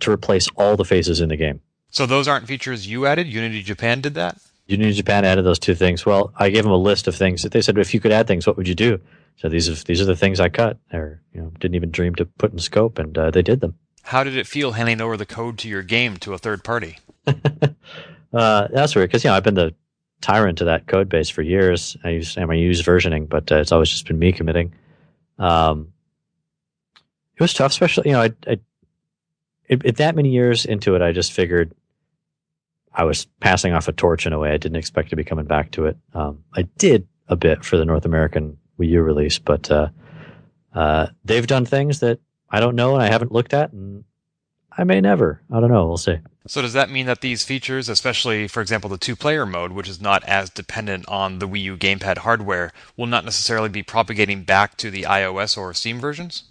to 0.00 0.10
replace 0.10 0.48
all 0.56 0.76
the 0.76 0.84
faces 0.84 1.20
in 1.20 1.28
the 1.28 1.36
game. 1.36 1.60
So 1.90 2.06
those 2.06 2.28
aren't 2.28 2.46
features 2.46 2.86
you 2.86 3.06
added. 3.06 3.26
Unity 3.26 3.62
Japan 3.62 4.00
did 4.00 4.14
that. 4.14 4.38
Unity 4.66 4.92
Japan 4.92 5.24
added 5.24 5.44
those 5.44 5.58
two 5.58 5.74
things. 5.74 6.06
Well, 6.06 6.32
I 6.36 6.50
gave 6.50 6.62
them 6.62 6.72
a 6.72 6.76
list 6.76 7.08
of 7.08 7.16
things 7.16 7.42
that 7.42 7.52
they 7.52 7.60
said 7.60 7.76
if 7.78 7.92
you 7.92 8.00
could 8.00 8.12
add 8.12 8.26
things, 8.28 8.46
what 8.46 8.56
would 8.56 8.68
you 8.68 8.74
do? 8.74 9.00
So 9.36 9.48
these 9.48 9.68
are 9.68 9.84
these 9.84 10.00
are 10.00 10.04
the 10.04 10.16
things 10.16 10.38
I 10.38 10.48
cut, 10.48 10.78
or 10.92 11.22
you 11.32 11.40
know, 11.40 11.52
didn't 11.58 11.74
even 11.74 11.90
dream 11.90 12.14
to 12.16 12.26
put 12.26 12.52
in 12.52 12.58
scope, 12.58 12.98
and 12.98 13.16
uh, 13.16 13.30
they 13.30 13.42
did 13.42 13.60
them. 13.60 13.74
How 14.02 14.22
did 14.22 14.36
it 14.36 14.46
feel 14.46 14.72
handing 14.72 15.00
over 15.00 15.16
the 15.16 15.26
code 15.26 15.58
to 15.58 15.68
your 15.68 15.82
game 15.82 16.18
to 16.18 16.34
a 16.34 16.38
third 16.38 16.62
party? 16.62 16.98
uh, 17.26 18.68
that's 18.70 18.94
weird 18.94 19.08
because 19.08 19.24
you 19.24 19.30
know 19.30 19.36
I've 19.36 19.42
been 19.42 19.54
the 19.54 19.74
tyrant 20.20 20.58
to 20.58 20.64
that 20.64 20.86
code 20.86 21.08
base 21.08 21.28
for 21.28 21.42
years. 21.42 21.96
I 22.04 22.10
use 22.10 22.36
I, 22.36 22.40
mean, 22.42 22.58
I 22.58 22.62
use 22.62 22.82
versioning, 22.82 23.28
but 23.28 23.50
uh, 23.50 23.56
it's 23.56 23.72
always 23.72 23.90
just 23.90 24.06
been 24.06 24.18
me 24.18 24.32
committing. 24.32 24.74
Um, 25.38 25.92
it 27.34 27.40
was 27.40 27.54
tough, 27.54 27.72
especially 27.72 28.10
you 28.10 28.12
know 28.12 28.22
I, 28.22 28.30
I 28.46 28.58
it, 29.68 29.82
it, 29.84 29.96
that 29.96 30.16
many 30.16 30.30
years 30.30 30.64
into 30.66 30.94
it, 30.96 31.02
I 31.02 31.12
just 31.12 31.32
figured 31.32 31.72
I 32.92 33.04
was 33.04 33.26
passing 33.40 33.72
off 33.72 33.88
a 33.88 33.92
torch 33.92 34.26
in 34.26 34.32
a 34.32 34.38
way. 34.38 34.50
I 34.50 34.56
didn't 34.56 34.76
expect 34.76 35.10
to 35.10 35.16
be 35.16 35.24
coming 35.24 35.46
back 35.46 35.70
to 35.72 35.86
it. 35.86 35.96
Um, 36.12 36.44
I 36.54 36.62
did 36.76 37.06
a 37.28 37.36
bit 37.36 37.64
for 37.64 37.76
the 37.76 37.84
North 37.84 38.04
American 38.04 38.58
Wii 38.78 38.88
U 38.88 39.02
release, 39.02 39.38
but 39.38 39.70
uh, 39.70 39.88
uh, 40.74 41.06
they've 41.24 41.46
done 41.46 41.64
things 41.64 42.00
that 42.00 42.18
I 42.50 42.58
don't 42.58 42.74
know 42.74 42.94
and 42.94 43.02
I 43.02 43.06
haven't 43.06 43.32
looked 43.32 43.54
at, 43.54 43.72
and 43.72 44.04
I 44.76 44.84
may 44.84 45.00
never. 45.00 45.40
I 45.52 45.60
don't 45.60 45.70
know. 45.70 45.86
We'll 45.86 45.96
see. 45.96 46.18
So 46.46 46.62
does 46.62 46.72
that 46.72 46.90
mean 46.90 47.06
that 47.06 47.20
these 47.20 47.44
features, 47.44 47.88
especially 47.88 48.48
for 48.48 48.60
example 48.60 48.88
the 48.88 48.98
two-player 48.98 49.44
mode, 49.44 49.72
which 49.72 49.88
is 49.88 50.00
not 50.00 50.24
as 50.24 50.50
dependent 50.50 51.06
on 51.08 51.38
the 51.38 51.48
Wii 51.48 51.62
U 51.62 51.76
gamepad 51.76 52.18
hardware, 52.18 52.72
will 52.96 53.06
not 53.06 53.24
necessarily 53.24 53.68
be 53.68 53.82
propagating 53.82 54.44
back 54.44 54.76
to 54.78 54.90
the 54.90 55.02
iOS 55.02 55.58
or 55.58 55.74
Steam 55.74 56.00
versions? 56.00 56.44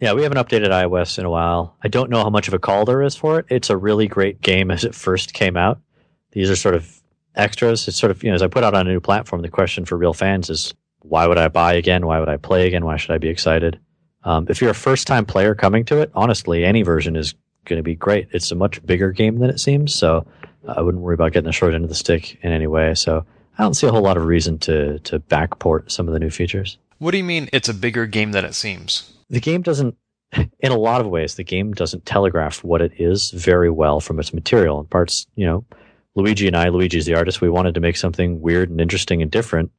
Yeah, 0.00 0.14
we 0.14 0.22
haven't 0.22 0.38
updated 0.38 0.70
iOS 0.70 1.18
in 1.18 1.24
a 1.24 1.30
while. 1.30 1.76
I 1.82 1.88
don't 1.88 2.10
know 2.10 2.22
how 2.22 2.30
much 2.30 2.48
of 2.48 2.54
a 2.54 2.58
call 2.58 2.84
there 2.84 3.02
is 3.02 3.14
for 3.14 3.38
it. 3.38 3.46
It's 3.48 3.70
a 3.70 3.76
really 3.76 4.08
great 4.08 4.40
game 4.40 4.70
as 4.70 4.84
it 4.84 4.94
first 4.94 5.32
came 5.32 5.56
out. 5.56 5.80
These 6.32 6.50
are 6.50 6.56
sort 6.56 6.74
of 6.74 7.02
extras. 7.34 7.86
It's 7.88 7.98
sort 7.98 8.10
of, 8.10 8.22
you 8.22 8.30
know, 8.30 8.34
as 8.34 8.42
I 8.42 8.48
put 8.48 8.64
out 8.64 8.74
on 8.74 8.86
a 8.86 8.90
new 8.90 9.00
platform, 9.00 9.42
the 9.42 9.48
question 9.48 9.84
for 9.84 9.96
real 9.96 10.12
fans 10.12 10.50
is 10.50 10.74
why 11.00 11.26
would 11.26 11.38
I 11.38 11.48
buy 11.48 11.74
again? 11.74 12.06
Why 12.06 12.18
would 12.18 12.28
I 12.28 12.36
play 12.36 12.66
again? 12.66 12.84
Why 12.84 12.96
should 12.96 13.12
I 13.12 13.18
be 13.18 13.28
excited? 13.28 13.78
Um, 14.24 14.46
if 14.48 14.60
you're 14.60 14.70
a 14.70 14.74
first 14.74 15.06
time 15.06 15.26
player 15.26 15.54
coming 15.54 15.84
to 15.86 15.98
it, 16.00 16.10
honestly, 16.14 16.64
any 16.64 16.82
version 16.82 17.16
is 17.16 17.34
going 17.64 17.78
to 17.78 17.82
be 17.82 17.94
great. 17.94 18.28
It's 18.32 18.50
a 18.50 18.54
much 18.54 18.84
bigger 18.84 19.12
game 19.12 19.38
than 19.38 19.50
it 19.50 19.60
seems. 19.60 19.94
So 19.94 20.26
I 20.66 20.80
wouldn't 20.80 21.02
worry 21.02 21.14
about 21.14 21.32
getting 21.32 21.46
the 21.46 21.52
short 21.52 21.74
end 21.74 21.84
of 21.84 21.88
the 21.88 21.96
stick 21.96 22.38
in 22.42 22.52
any 22.52 22.66
way. 22.66 22.94
So 22.94 23.24
I 23.58 23.62
don't 23.62 23.74
see 23.74 23.86
a 23.86 23.92
whole 23.92 24.02
lot 24.02 24.16
of 24.16 24.24
reason 24.24 24.58
to, 24.60 24.98
to 25.00 25.20
backport 25.20 25.90
some 25.90 26.08
of 26.08 26.14
the 26.14 26.20
new 26.20 26.30
features. 26.30 26.78
What 26.98 27.10
do 27.10 27.18
you 27.18 27.24
mean 27.24 27.48
it's 27.52 27.68
a 27.68 27.74
bigger 27.74 28.06
game 28.06 28.32
than 28.32 28.44
it 28.44 28.54
seems? 28.54 29.12
the 29.32 29.40
game 29.40 29.62
doesn't 29.62 29.96
in 30.60 30.70
a 30.70 30.78
lot 30.78 31.00
of 31.00 31.08
ways 31.08 31.34
the 31.34 31.42
game 31.42 31.72
doesn't 31.72 32.06
telegraph 32.06 32.62
what 32.62 32.80
it 32.80 32.92
is 32.98 33.30
very 33.32 33.70
well 33.70 33.98
from 33.98 34.20
its 34.20 34.32
material 34.32 34.78
in 34.78 34.86
parts 34.86 35.26
you 35.34 35.44
know 35.44 35.64
luigi 36.14 36.46
and 36.46 36.56
i 36.56 36.68
luigi's 36.68 37.06
the 37.06 37.14
artist 37.14 37.40
we 37.40 37.50
wanted 37.50 37.74
to 37.74 37.80
make 37.80 37.96
something 37.96 38.40
weird 38.40 38.70
and 38.70 38.80
interesting 38.80 39.20
and 39.20 39.32
different 39.32 39.72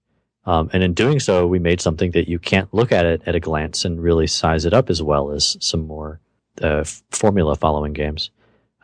um, 0.46 0.70
and 0.74 0.84
in 0.84 0.94
doing 0.94 1.22
so 1.22 1.48
we 1.48 1.60
made 1.60 1.80
something 1.80 2.12
that 2.12 2.28
you 2.28 2.38
can't 2.38 2.74
look 2.74 2.92
at 2.92 3.06
it 3.06 3.22
at 3.26 3.36
a 3.36 3.40
glance 3.40 3.86
and 3.86 4.04
really 4.04 4.28
size 4.28 4.66
it 4.66 4.74
up 4.74 4.90
as 4.90 5.02
well 5.02 5.32
as 5.32 5.56
some 5.62 5.88
more 5.88 6.20
uh, 6.62 6.84
formula 7.12 7.56
following 7.56 7.94
games 7.94 8.32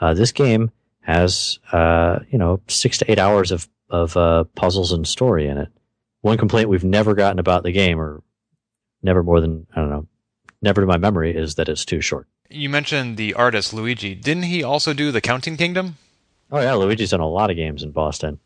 uh, 0.01 0.13
this 0.13 0.31
game 0.31 0.71
has 1.01 1.59
uh, 1.71 2.19
you 2.29 2.37
know 2.37 2.59
six 2.67 2.97
to 2.97 3.11
eight 3.11 3.19
hours 3.19 3.51
of 3.51 3.69
of 3.89 4.15
uh, 4.17 4.43
puzzles 4.55 4.91
and 4.91 5.07
story 5.07 5.47
in 5.47 5.57
it 5.57 5.69
one 6.21 6.37
complaint 6.37 6.69
we've 6.69 6.83
never 6.83 7.15
gotten 7.15 7.39
about 7.39 7.63
the 7.63 7.71
game 7.71 7.99
or 7.99 8.21
never 9.01 9.23
more 9.23 9.41
than 9.41 9.65
i 9.75 9.79
don't 9.79 9.89
know 9.89 10.07
never 10.61 10.81
to 10.81 10.87
my 10.87 10.97
memory 10.97 11.35
is 11.35 11.55
that 11.55 11.69
it's 11.69 11.85
too 11.85 12.01
short. 12.01 12.27
You 12.49 12.69
mentioned 12.69 13.17
the 13.17 13.33
artist 13.33 13.73
Luigi. 13.73 14.15
Didn't 14.15 14.43
he 14.43 14.63
also 14.63 14.93
do 14.93 15.11
the 15.11 15.21
Counting 15.21 15.57
Kingdom? 15.57 15.97
Oh 16.51 16.59
yeah, 16.59 16.73
Luigi's 16.73 17.11
done 17.11 17.19
a 17.19 17.27
lot 17.27 17.51
of 17.51 17.55
games 17.55 17.83
in 17.83 17.91
Boston. 17.91 18.39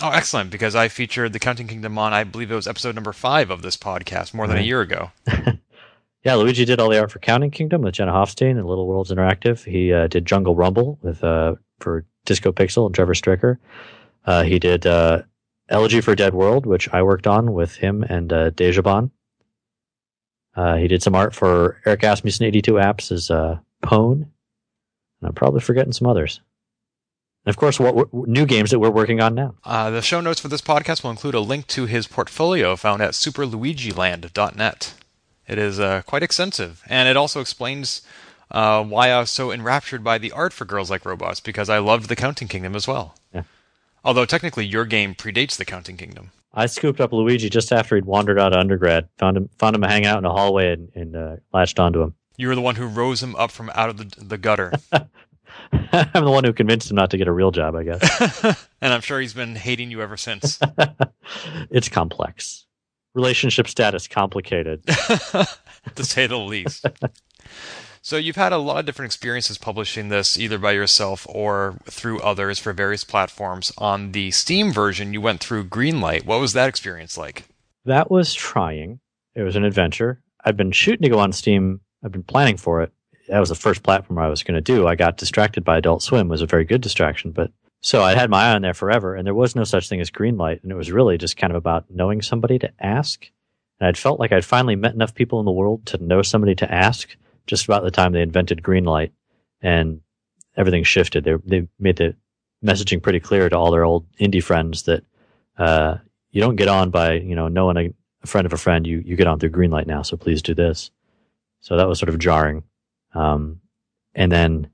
Oh, 0.00 0.10
excellent! 0.10 0.50
Because 0.50 0.74
I 0.74 0.88
featured 0.88 1.34
the 1.34 1.38
Counting 1.38 1.68
Kingdom 1.68 1.98
on, 1.98 2.14
I 2.14 2.24
believe 2.24 2.50
it 2.50 2.54
was 2.54 2.66
episode 2.66 2.94
number 2.94 3.12
five 3.12 3.50
of 3.50 3.60
this 3.60 3.76
podcast, 3.76 4.32
more 4.32 4.46
than 4.46 4.56
right. 4.56 4.62
a 4.62 4.66
year 4.66 4.80
ago. 4.80 5.10
yeah, 6.24 6.34
Luigi 6.34 6.64
did 6.64 6.80
all 6.80 6.88
the 6.88 7.00
art 7.00 7.10
for 7.10 7.18
Counting 7.18 7.50
Kingdom 7.50 7.82
with 7.82 7.94
Jenna 7.94 8.12
Hoffstein 8.12 8.52
and 8.52 8.66
Little 8.66 8.86
Worlds 8.86 9.10
Interactive. 9.10 9.64
He 9.64 9.92
uh, 9.92 10.06
did 10.06 10.24
Jungle 10.24 10.54
Rumble 10.54 10.98
with 11.02 11.22
uh, 11.24 11.56
for 11.80 12.04
Disco 12.24 12.52
Pixel 12.52 12.86
and 12.86 12.94
Trevor 12.94 13.14
Stricker. 13.14 13.58
Uh, 14.24 14.42
he 14.42 14.58
did 14.58 14.86
uh, 14.86 15.22
Elegy 15.68 16.00
for 16.00 16.14
Dead 16.14 16.34
World, 16.34 16.66
which 16.66 16.88
I 16.92 17.02
worked 17.02 17.26
on 17.26 17.52
with 17.52 17.76
him 17.76 18.02
and 18.02 18.32
uh, 18.32 18.50
Dejobaan. 18.50 19.10
Uh, 20.54 20.76
he 20.76 20.86
did 20.86 21.02
some 21.02 21.14
art 21.14 21.34
for 21.34 21.80
Eric 21.86 22.04
Asmussen 22.04 22.46
82 22.46 22.74
apps 22.74 23.10
as 23.10 23.30
uh, 23.30 23.58
Pwn. 23.82 24.12
And 24.12 24.28
I'm 25.22 25.34
probably 25.34 25.60
forgetting 25.60 25.92
some 25.92 26.06
others. 26.06 26.40
And 27.44 27.50
of 27.50 27.56
course, 27.56 27.80
what 27.80 28.12
new 28.12 28.46
games 28.46 28.70
that 28.70 28.78
we're 28.78 28.90
working 28.90 29.20
on 29.20 29.34
now. 29.34 29.54
Uh, 29.64 29.90
the 29.90 30.02
show 30.02 30.20
notes 30.20 30.40
for 30.40 30.48
this 30.48 30.60
podcast 30.60 31.02
will 31.02 31.10
include 31.10 31.34
a 31.34 31.40
link 31.40 31.66
to 31.68 31.86
his 31.86 32.06
portfolio 32.06 32.76
found 32.76 33.02
at 33.02 33.12
superluigiland.net. 33.12 34.94
It 35.48 35.58
is 35.58 35.80
uh, 35.80 36.02
quite 36.06 36.22
extensive, 36.22 36.82
and 36.88 37.08
it 37.08 37.16
also 37.16 37.40
explains 37.40 38.02
uh, 38.50 38.84
why 38.84 39.10
I 39.10 39.20
was 39.20 39.30
so 39.30 39.50
enraptured 39.50 40.04
by 40.04 40.18
the 40.18 40.32
art 40.32 40.52
for 40.52 40.64
Girls 40.64 40.90
Like 40.90 41.04
Robots, 41.04 41.40
because 41.40 41.68
I 41.68 41.78
loved 41.78 42.08
the 42.08 42.16
Counting 42.16 42.48
Kingdom 42.48 42.76
as 42.76 42.86
well. 42.86 43.14
Yeah. 43.34 43.42
Although 44.04 44.24
technically 44.24 44.66
your 44.66 44.84
game 44.84 45.14
predates 45.14 45.56
the 45.56 45.64
Counting 45.64 45.96
Kingdom. 45.96 46.30
I 46.54 46.66
scooped 46.66 47.00
up 47.00 47.12
Luigi 47.12 47.48
just 47.48 47.72
after 47.72 47.94
he'd 47.94 48.04
wandered 48.04 48.38
out 48.38 48.52
of 48.52 48.58
undergrad, 48.58 49.08
found 49.18 49.36
him, 49.36 49.48
found 49.58 49.74
him 49.74 49.82
hanging 49.82 50.06
out 50.06 50.18
in 50.18 50.24
a 50.24 50.32
hallway, 50.32 50.72
and, 50.72 50.92
and 50.94 51.16
uh, 51.16 51.36
latched 51.52 51.80
onto 51.80 52.02
him. 52.02 52.14
You 52.36 52.48
were 52.48 52.54
the 52.54 52.60
one 52.60 52.76
who 52.76 52.86
rose 52.86 53.22
him 53.22 53.34
up 53.36 53.50
from 53.50 53.70
out 53.74 53.88
of 53.88 53.96
the, 53.96 54.24
the 54.24 54.38
gutter. 54.38 54.72
I'm 55.72 56.24
the 56.24 56.30
one 56.30 56.44
who 56.44 56.52
convinced 56.52 56.90
him 56.90 56.96
not 56.96 57.10
to 57.10 57.18
get 57.18 57.28
a 57.28 57.32
real 57.32 57.50
job, 57.50 57.74
I 57.74 57.84
guess. 57.84 58.44
and 58.80 58.92
I'm 58.92 59.00
sure 59.00 59.20
he's 59.20 59.34
been 59.34 59.54
hating 59.54 59.90
you 59.90 60.02
ever 60.02 60.16
since. 60.16 60.58
it's 61.70 61.88
complex. 61.88 62.66
Relationship 63.14 63.68
status 63.68 64.08
complicated. 64.08 64.84
to 64.86 66.04
say 66.04 66.26
the 66.26 66.38
least. 66.38 66.86
So 68.04 68.16
you've 68.16 68.36
had 68.36 68.52
a 68.52 68.58
lot 68.58 68.80
of 68.80 68.86
different 68.86 69.10
experiences 69.10 69.58
publishing 69.58 70.08
this 70.08 70.36
either 70.36 70.58
by 70.58 70.72
yourself 70.72 71.24
or 71.28 71.78
through 71.84 72.20
others 72.20 72.58
for 72.58 72.72
various 72.72 73.04
platforms. 73.04 73.72
On 73.78 74.10
the 74.10 74.32
Steam 74.32 74.72
version, 74.72 75.12
you 75.12 75.20
went 75.20 75.40
through 75.40 75.66
Greenlight. 75.66 76.26
What 76.26 76.40
was 76.40 76.52
that 76.54 76.68
experience 76.68 77.16
like? 77.16 77.44
That 77.84 78.10
was 78.10 78.34
trying. 78.34 78.98
It 79.36 79.42
was 79.42 79.54
an 79.54 79.64
adventure. 79.64 80.20
I'd 80.44 80.56
been 80.56 80.72
shooting 80.72 81.02
to 81.02 81.10
go 81.10 81.20
on 81.20 81.32
Steam. 81.32 81.80
I've 82.04 82.10
been 82.10 82.24
planning 82.24 82.56
for 82.56 82.82
it. 82.82 82.92
That 83.28 83.38
was 83.38 83.50
the 83.50 83.54
first 83.54 83.84
platform 83.84 84.18
I 84.18 84.28
was 84.28 84.42
going 84.42 84.56
to 84.56 84.60
do. 84.60 84.88
I 84.88 84.96
got 84.96 85.16
distracted 85.16 85.64
by 85.64 85.78
Adult 85.78 86.02
Swim. 86.02 86.26
It 86.26 86.30
was 86.30 86.42
a 86.42 86.46
very 86.46 86.64
good 86.64 86.80
distraction, 86.80 87.30
but 87.30 87.52
so 87.84 88.00
I 88.00 88.14
had 88.14 88.30
my 88.30 88.44
eye 88.44 88.54
on 88.54 88.62
there 88.62 88.74
forever, 88.74 89.16
and 89.16 89.26
there 89.26 89.34
was 89.34 89.56
no 89.56 89.64
such 89.64 89.88
thing 89.88 90.00
as 90.00 90.10
Greenlight, 90.10 90.62
and 90.62 90.70
it 90.70 90.76
was 90.76 90.92
really 90.92 91.18
just 91.18 91.36
kind 91.36 91.52
of 91.52 91.56
about 91.56 91.90
knowing 91.90 92.22
somebody 92.22 92.56
to 92.60 92.72
ask. 92.78 93.28
And 93.80 93.88
I'd 93.88 93.98
felt 93.98 94.20
like 94.20 94.30
I'd 94.30 94.44
finally 94.44 94.76
met 94.76 94.94
enough 94.94 95.16
people 95.16 95.40
in 95.40 95.44
the 95.44 95.50
world 95.52 95.84
to 95.86 95.98
know 95.98 96.22
somebody 96.22 96.54
to 96.54 96.72
ask 96.72 97.16
just 97.48 97.64
about 97.64 97.82
the 97.82 97.90
time 97.90 98.12
they 98.12 98.22
invented 98.22 98.62
Greenlight, 98.62 99.10
and 99.60 100.00
everything 100.56 100.84
shifted. 100.84 101.24
They 101.24 101.34
they 101.44 101.68
made 101.80 101.96
the 101.96 102.14
messaging 102.64 103.02
pretty 103.02 103.18
clear 103.18 103.48
to 103.48 103.58
all 103.58 103.72
their 103.72 103.84
old 103.84 104.06
indie 104.12 104.42
friends 104.42 104.84
that 104.84 105.04
uh, 105.58 105.96
you 106.30 106.40
don't 106.40 106.56
get 106.56 106.68
on 106.68 106.90
by 106.90 107.14
you 107.14 107.34
know 107.34 107.48
knowing 107.48 107.76
a, 107.76 107.92
a, 108.22 108.26
friend 108.28 108.46
of 108.46 108.52
a 108.52 108.58
friend. 108.58 108.86
You 108.86 109.02
you 109.04 109.16
get 109.16 109.26
on 109.26 109.40
through 109.40 109.50
Greenlight 109.50 109.88
now. 109.88 110.02
So 110.02 110.16
please 110.16 110.40
do 110.40 110.54
this. 110.54 110.92
So 111.58 111.76
that 111.76 111.88
was 111.88 111.98
sort 111.98 112.10
of 112.10 112.20
jarring. 112.20 112.62
Um, 113.12 113.60
and 114.14 114.30
then 114.30 114.70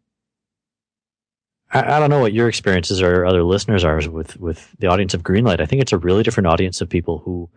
I, 1.73 1.97
I, 1.97 1.99
don't 1.99 2.11
know 2.11 2.21
what 2.21 2.33
your 2.33 2.49
experiences 2.49 3.03
or 3.03 3.27
other 3.27 3.43
listeners 3.43 3.85
are 3.85 4.01
with 4.11 4.39
with 4.39 4.75
the 4.79 4.87
audience 4.87 5.15
of 5.15 5.23
Greenlight. 5.23 5.61
I 5.61 5.67
think 5.67 5.83
it's 5.83 5.93
a 5.93 5.99
really 5.99 6.23
different 6.23 6.47
audience 6.47 6.81
of 6.81 6.89
people 6.89 7.19
who 7.19 7.51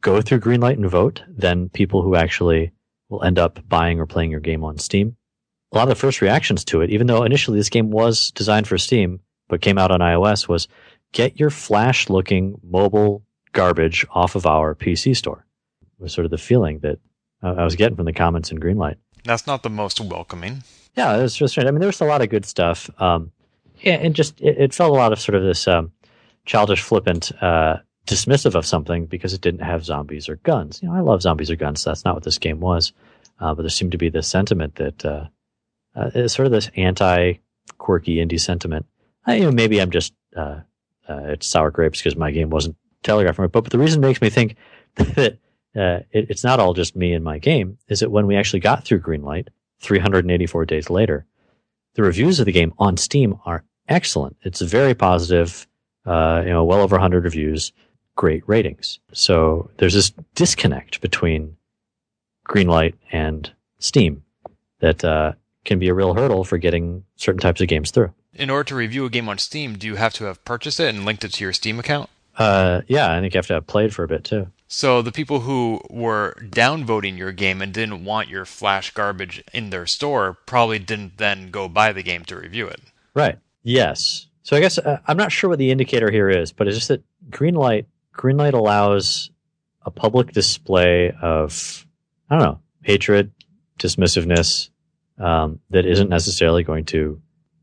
go 0.00 0.20
through 0.20 0.40
Greenlight 0.40 0.74
and 0.74 0.88
vote 0.88 1.22
than 1.28 1.68
people 1.68 2.02
who 2.02 2.14
actually 2.14 2.72
will 3.08 3.22
end 3.22 3.38
up 3.38 3.66
buying 3.68 4.00
or 4.00 4.06
playing 4.06 4.30
your 4.30 4.40
game 4.40 4.64
on 4.64 4.78
Steam. 4.78 5.16
A 5.72 5.76
lot 5.76 5.84
of 5.84 5.88
the 5.90 5.94
first 5.94 6.20
reactions 6.20 6.64
to 6.66 6.80
it, 6.80 6.90
even 6.90 7.06
though 7.06 7.22
initially 7.22 7.58
this 7.58 7.68
game 7.68 7.90
was 7.90 8.30
designed 8.32 8.66
for 8.66 8.78
Steam, 8.78 9.20
but 9.48 9.60
came 9.60 9.78
out 9.78 9.90
on 9.90 10.00
iOS, 10.00 10.48
was 10.48 10.68
get 11.12 11.38
your 11.38 11.50
flash 11.50 12.08
looking 12.08 12.58
mobile 12.62 13.22
garbage 13.52 14.06
off 14.10 14.34
of 14.34 14.46
our 14.46 14.74
PC 14.74 15.16
store. 15.16 15.44
Was 15.98 16.14
sort 16.14 16.24
of 16.24 16.30
the 16.30 16.38
feeling 16.38 16.78
that 16.78 16.98
I 17.42 17.64
was 17.64 17.76
getting 17.76 17.96
from 17.96 18.06
the 18.06 18.12
comments 18.12 18.50
in 18.50 18.58
Greenlight. 18.58 18.96
That's 19.24 19.46
not 19.46 19.62
the 19.62 19.70
most 19.70 20.00
welcoming. 20.00 20.62
Yeah, 20.96 21.16
it 21.16 21.22
was 21.22 21.36
just 21.36 21.52
strange. 21.52 21.68
I 21.68 21.70
mean, 21.70 21.80
there 21.80 21.88
was 21.88 22.00
a 22.00 22.06
lot 22.06 22.22
of 22.22 22.30
good 22.30 22.46
stuff. 22.46 22.90
Um, 23.00 23.32
and 23.84 24.14
just 24.14 24.40
it, 24.40 24.58
it, 24.58 24.74
felt 24.74 24.90
a 24.90 24.94
lot 24.94 25.12
of 25.12 25.20
sort 25.20 25.36
of 25.36 25.42
this 25.42 25.66
um, 25.68 25.92
childish, 26.44 26.82
flippant 26.82 27.32
uh, 27.42 27.78
dismissive 28.06 28.54
of 28.54 28.66
something 28.66 29.06
because 29.06 29.32
it 29.32 29.40
didn't 29.40 29.62
have 29.62 29.84
zombies 29.84 30.28
or 30.28 30.36
guns. 30.36 30.82
You 30.82 30.88
know, 30.88 30.94
I 30.94 31.00
love 31.00 31.22
zombies 31.22 31.50
or 31.50 31.56
guns. 31.56 31.82
So 31.82 31.90
that's 31.90 32.04
not 32.04 32.14
what 32.14 32.24
this 32.24 32.38
game 32.38 32.60
was. 32.60 32.92
Uh, 33.38 33.54
but 33.54 33.62
there 33.62 33.70
seemed 33.70 33.92
to 33.92 33.98
be 33.98 34.10
this 34.10 34.28
sentiment 34.28 34.74
that 34.76 35.04
uh, 35.04 35.26
uh, 35.94 36.10
it's 36.14 36.34
sort 36.34 36.46
of 36.46 36.52
this 36.52 36.70
anti 36.76 37.34
quirky 37.78 38.16
indie 38.16 38.40
sentiment. 38.40 38.86
I, 39.26 39.36
you 39.36 39.44
know, 39.44 39.52
maybe 39.52 39.80
I'm 39.80 39.90
just 39.90 40.12
uh, 40.36 40.60
uh, 41.08 41.22
it's 41.24 41.46
sour 41.46 41.70
grapes 41.70 42.00
because 42.00 42.16
my 42.16 42.30
game 42.30 42.50
wasn't 42.50 42.76
telegraphing 43.02 43.46
it. 43.46 43.52
But, 43.52 43.62
but 43.62 43.72
the 43.72 43.78
reason 43.78 44.00
makes 44.00 44.20
me 44.20 44.28
think 44.28 44.56
that 44.94 45.38
it, 45.74 46.06
it's 46.12 46.44
not 46.44 46.60
all 46.60 46.74
just 46.74 46.96
me 46.96 47.12
and 47.12 47.24
my 47.24 47.38
game 47.38 47.78
is 47.88 48.00
that 48.00 48.10
when 48.10 48.26
we 48.26 48.36
actually 48.36 48.60
got 48.60 48.84
through 48.84 49.00
Greenlight, 49.00 49.48
384 49.80 50.66
days 50.66 50.90
later, 50.90 51.26
the 51.94 52.02
reviews 52.02 52.38
of 52.38 52.46
the 52.46 52.52
game 52.52 52.74
on 52.78 52.96
Steam 52.96 53.38
are 53.46 53.64
excellent. 53.90 54.36
It's 54.42 54.62
very 54.62 54.94
positive. 54.94 55.66
you 56.06 56.12
know, 56.12 56.64
well 56.64 56.80
over 56.80 56.96
100 56.96 57.24
reviews 57.24 57.72
great 58.20 58.46
ratings. 58.46 59.00
So 59.14 59.70
there's 59.78 59.94
this 59.94 60.12
disconnect 60.34 61.00
between 61.00 61.56
Greenlight 62.46 62.92
and 63.10 63.50
Steam 63.78 64.22
that 64.80 65.02
uh, 65.02 65.32
can 65.64 65.78
be 65.78 65.88
a 65.88 65.94
real 65.94 66.12
hurdle 66.12 66.44
for 66.44 66.58
getting 66.58 67.04
certain 67.16 67.40
types 67.40 67.62
of 67.62 67.68
games 67.68 67.90
through. 67.90 68.12
In 68.34 68.50
order 68.50 68.64
to 68.64 68.74
review 68.74 69.06
a 69.06 69.10
game 69.10 69.28
on 69.30 69.38
Steam, 69.38 69.78
do 69.78 69.86
you 69.86 69.96
have 69.96 70.12
to 70.14 70.24
have 70.24 70.44
purchased 70.44 70.80
it 70.80 70.94
and 70.94 71.06
linked 71.06 71.24
it 71.24 71.32
to 71.32 71.44
your 71.44 71.54
Steam 71.54 71.78
account? 71.78 72.10
Uh, 72.36 72.82
yeah, 72.88 73.10
I 73.10 73.20
think 73.20 73.32
you 73.32 73.38
have 73.38 73.46
to 73.46 73.54
have 73.54 73.66
played 73.66 73.94
for 73.94 74.04
a 74.04 74.08
bit 74.08 74.24
too. 74.24 74.48
So 74.68 75.00
the 75.00 75.12
people 75.12 75.40
who 75.40 75.80
were 75.88 76.36
downvoting 76.42 77.16
your 77.16 77.32
game 77.32 77.62
and 77.62 77.72
didn't 77.72 78.04
want 78.04 78.28
your 78.28 78.44
flash 78.44 78.92
garbage 78.92 79.42
in 79.54 79.70
their 79.70 79.86
store 79.86 80.36
probably 80.44 80.78
didn't 80.78 81.16
then 81.16 81.50
go 81.50 81.68
buy 81.68 81.92
the 81.92 82.02
game 82.02 82.26
to 82.26 82.36
review 82.36 82.66
it. 82.68 82.80
Right. 83.14 83.38
Yes. 83.62 84.26
So 84.42 84.56
I 84.56 84.60
guess 84.60 84.78
uh, 84.78 84.98
I'm 85.06 85.16
not 85.16 85.32
sure 85.32 85.50
what 85.50 85.58
the 85.58 85.70
indicator 85.70 86.10
here 86.10 86.28
is, 86.30 86.52
but 86.52 86.66
it's 86.66 86.76
just 86.76 86.88
that 86.88 87.02
Greenlight 87.30 87.86
green 88.12 88.36
light 88.36 88.54
allows 88.54 89.30
a 89.82 89.90
public 89.90 90.32
display 90.32 91.10
of, 91.22 91.86
I 92.28 92.36
don't 92.36 92.44
know, 92.44 92.60
hatred, 92.82 93.32
dismissiveness 93.78 94.68
um, 95.18 95.60
that 95.70 95.86
isn't 95.86 96.10
necessarily 96.10 96.62
going 96.62 96.84
to 96.86 97.20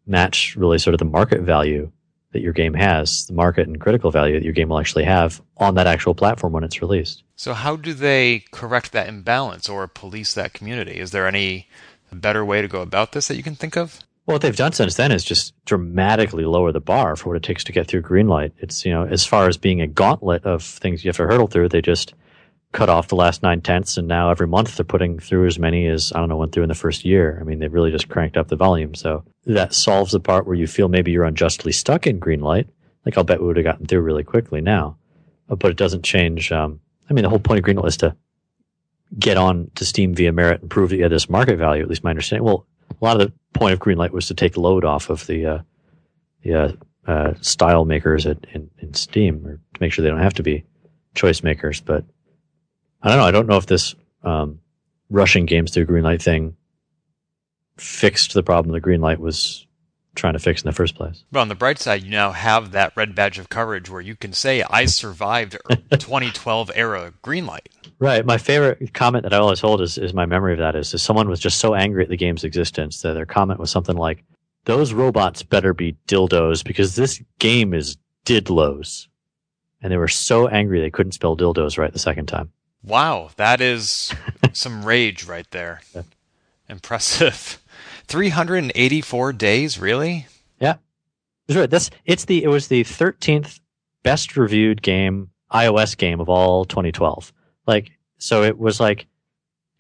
match 0.08 0.56
really 0.56 0.80
sort 0.80 0.96
of 0.96 1.00
the 1.00 1.06
market 1.06 1.42
value 1.42 1.92
that 2.32 2.42
your 2.42 2.54
game 2.54 2.74
has, 2.74 3.28
the 3.28 3.34
market 3.34 3.68
and 3.68 3.80
critical 3.80 4.10
value 4.10 4.34
that 4.34 4.44
your 4.44 4.54
game 4.54 4.70
will 4.70 4.80
actually 4.80 5.04
have 5.04 5.42
on 5.58 5.76
that 5.76 5.88
actual 5.88 6.16
platform 6.16 6.54
when 6.54 6.64
it's 6.64 6.82
released. 6.82 7.24
So, 7.36 7.54
how 7.54 7.76
do 7.76 7.94
they 7.94 8.44
correct 8.52 8.92
that 8.92 9.08
imbalance 9.08 9.70
or 9.70 9.88
police 9.88 10.34
that 10.34 10.54
community? 10.54 11.00
Is 11.00 11.12
there 11.12 11.28
any 11.28 11.68
better 12.12 12.44
way 12.44 12.62
to 12.62 12.68
go 12.68 12.82
about 12.82 13.12
this 13.12 13.28
that 13.28 13.36
you 13.36 13.44
can 13.44 13.56
think 13.56 13.78
of? 13.78 14.00
Well, 14.28 14.36
what 14.36 14.42
they've 14.42 14.56
done 14.56 14.74
since 14.74 14.96
then 14.96 15.14
is 15.14 15.24
just 15.24 15.54
dramatically 15.64 16.44
lower 16.44 16.74
the 16.74 16.82
bar 16.82 17.16
for 17.16 17.30
what 17.30 17.38
it 17.38 17.44
takes 17.44 17.64
to 17.64 17.72
get 17.72 17.88
through 17.88 18.02
Greenlight. 18.02 18.52
It's, 18.58 18.86
you 18.86 18.92
know, 18.92 19.06
as 19.06 19.26
far 19.26 19.48
as 19.48 19.56
being 19.56 19.80
a 19.80 19.88
gauntlet 19.88 20.44
of 20.44 20.64
things 20.64 21.04
you 21.04 21.08
have 21.08 21.16
to 21.16 21.26
hurdle 21.26 21.48
through, 21.48 21.70
they 21.70 21.82
just 21.82 22.14
cut 22.74 22.90
off 22.90 23.08
the 23.08 23.16
last 23.16 23.42
nine 23.42 23.62
tenths, 23.62 23.96
and 23.96 24.06
now 24.06 24.30
every 24.30 24.46
month 24.46 24.76
they're 24.76 24.84
putting 24.84 25.18
through 25.18 25.48
as 25.48 25.58
many 25.58 25.88
as, 25.88 26.12
I 26.14 26.20
don't 26.20 26.28
know, 26.28 26.36
went 26.36 26.52
through 26.52 26.64
in 26.64 26.70
the 26.70 26.76
first 26.76 27.06
year. 27.06 27.38
I 27.40 27.46
mean, 27.46 27.60
they've 27.60 27.74
really 27.74 27.90
just 27.90 28.10
cranked 28.10 28.36
up 28.36 28.50
the 28.50 28.58
volume. 28.58 28.96
So 28.96 29.24
that 29.46 29.74
solves 29.74 30.12
the 30.12 30.20
part 30.20 30.46
where 30.46 30.56
you 30.56 30.68
feel 30.68 30.90
maybe 30.90 31.12
you're 31.12 31.24
unjustly 31.24 31.72
stuck 31.72 32.06
in 32.06 32.20
Greenlight. 32.20 32.68
Like, 33.06 33.18
I'll 33.18 33.24
bet 33.24 33.40
we 33.40 33.48
would 33.48 33.56
have 33.56 33.64
gotten 33.64 33.86
through 33.86 34.02
really 34.02 34.26
quickly 34.26 34.60
now. 34.60 34.98
But 35.48 35.72
it 35.72 35.78
doesn't 35.78 36.04
change. 36.04 36.52
Um, 36.52 36.82
I 37.10 37.14
mean, 37.14 37.24
the 37.24 37.30
whole 37.30 37.40
point 37.40 37.60
of 37.60 37.66
Greenlight 37.66 37.88
is 37.88 37.98
to 37.98 38.18
get 39.18 39.38
on 39.38 39.72
to 39.76 39.86
Steam 39.86 40.14
via 40.14 40.34
merit 40.34 40.60
and 40.60 40.70
prove 40.70 40.90
that 40.90 40.98
you 40.98 41.04
have 41.04 41.12
this 41.12 41.30
market 41.30 41.56
value, 41.56 41.82
at 41.82 41.88
least 41.88 42.04
my 42.04 42.10
understanding. 42.10 42.44
Well, 42.44 42.66
a 42.90 43.06
lot 43.06 43.20
of 43.20 43.28
the 43.28 43.34
point 43.58 43.74
of 43.74 43.80
Greenlight 43.80 44.12
was 44.12 44.28
to 44.28 44.34
take 44.34 44.58
load 44.58 44.86
off 44.86 45.10
of 45.10 45.28
the 45.28 45.46
uh, 45.46 45.60
the 46.44 46.54
uh, 46.54 46.72
uh, 47.08 47.34
style 47.42 47.86
makers 47.86 48.26
at, 48.26 48.38
in, 48.54 48.70
in 48.80 48.94
Steam, 48.94 49.46
or 49.46 49.56
to 49.56 49.82
make 49.82 49.94
sure 49.94 50.04
they 50.04 50.10
don't 50.10 50.22
have 50.22 50.36
to 50.36 50.44
be 50.44 50.66
choice 51.16 51.44
makers. 51.44 51.82
But 51.82 52.06
I 53.02 53.10
don't 53.10 53.18
know. 53.18 53.26
I 53.26 53.32
don't 53.32 53.48
know 53.48 53.58
if 53.58 53.66
this 53.66 53.96
um, 54.24 54.60
rushing 55.10 55.46
games 55.46 55.72
through 55.72 55.86
Greenlight 55.86 56.22
thing 56.22 56.56
fixed 57.78 58.34
the 58.34 58.44
problem 58.44 58.74
the 58.74 58.82
Greenlight 58.82 59.18
was 59.18 59.67
trying 60.18 60.34
to 60.34 60.40
fix 60.40 60.62
in 60.62 60.68
the 60.68 60.74
first 60.74 60.96
place. 60.96 61.24
But 61.32 61.40
on 61.40 61.48
the 61.48 61.56
bright 61.56 61.80
side, 61.80 62.04
you 62.04 62.10
now 62.10 62.32
have 62.32 62.72
that 62.72 62.94
red 62.96 63.16
badge 63.16 63.40
of 63.40 63.50
coverage 63.50 63.90
where 63.90 64.02
you 64.02 64.16
can 64.16 64.34
say, 64.34 64.64
"I 64.64 64.86
survived 64.86 65.56
er, 65.56 65.76
2012 65.92 66.72
era 66.76 67.14
Greenlight. 67.24 67.68
Right. 68.00 68.26
My 68.26 68.38
favorite 68.38 68.94
comment 68.94 69.24
that 69.24 69.34
I 69.34 69.38
always 69.38 69.60
hold 69.60 69.82
is, 69.82 69.98
is 69.98 70.14
my 70.14 70.26
memory 70.26 70.54
of 70.54 70.60
that 70.60 70.76
is, 70.76 70.94
is 70.94 71.02
someone 71.02 71.30
was 71.30 71.40
just 71.40 71.60
so 71.60 71.74
angry 71.74 72.04
at 72.04 72.10
the 72.10 72.18
game's 72.18 72.44
existence 72.44 73.02
that 73.02 73.14
their 73.14 73.26
comment 73.26 73.60
was 73.60 73.72
something 73.72 73.96
like, 73.96 74.24
"Those 74.66 74.94
robots 74.94 75.44
better 75.44 75.74
be 75.74 75.96
dildos 76.08 76.64
because 76.64 76.96
this 76.96 77.22
game 77.40 77.74
is 77.74 77.98
didlos," 78.26 79.08
and 79.82 79.92
they 79.92 79.98
were 79.98 80.08
so 80.08 80.48
angry 80.48 80.82
they 80.82 80.92
couldn't 80.92 81.14
spell 81.14 81.38
dildos 81.38 81.78
right 81.78 81.94
the 81.94 82.00
second 82.00 82.26
time. 82.26 82.52
Wow, 82.84 83.30
that 83.38 83.62
is 83.62 84.14
some 84.54 84.86
rage 84.86 85.26
right 85.26 85.50
there. 85.52 85.82
Yeah. 85.96 86.04
Impressive. 86.70 87.62
384 88.08 89.34
days, 89.34 89.80
really? 89.80 90.28
Yeah. 90.60 90.76
That's 91.48 91.90
it's 92.06 92.26
the 92.26 92.44
it 92.44 92.48
was 92.48 92.68
the 92.68 92.84
13th 92.84 93.60
best 94.04 94.38
reviewed 94.38 94.82
game, 94.82 95.30
iOS 95.52 95.98
game 95.98 96.20
of 96.20 96.30
all 96.30 96.66
2012. 96.66 97.34
Like, 97.66 97.92
so 98.18 98.44
it 98.44 98.58
was 98.58 98.80
like 98.80 99.08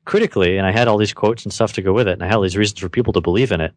critically, 0.05 0.57
and 0.57 0.65
I 0.65 0.71
had 0.71 0.87
all 0.87 0.97
these 0.97 1.13
quotes 1.13 1.43
and 1.43 1.53
stuff 1.53 1.73
to 1.73 1.81
go 1.81 1.93
with 1.93 2.07
it, 2.07 2.13
and 2.13 2.23
I 2.23 2.27
had 2.27 2.35
all 2.35 2.41
these 2.41 2.57
reasons 2.57 2.79
for 2.79 2.89
people 2.89 3.13
to 3.13 3.21
believe 3.21 3.51
in 3.51 3.61
it. 3.61 3.73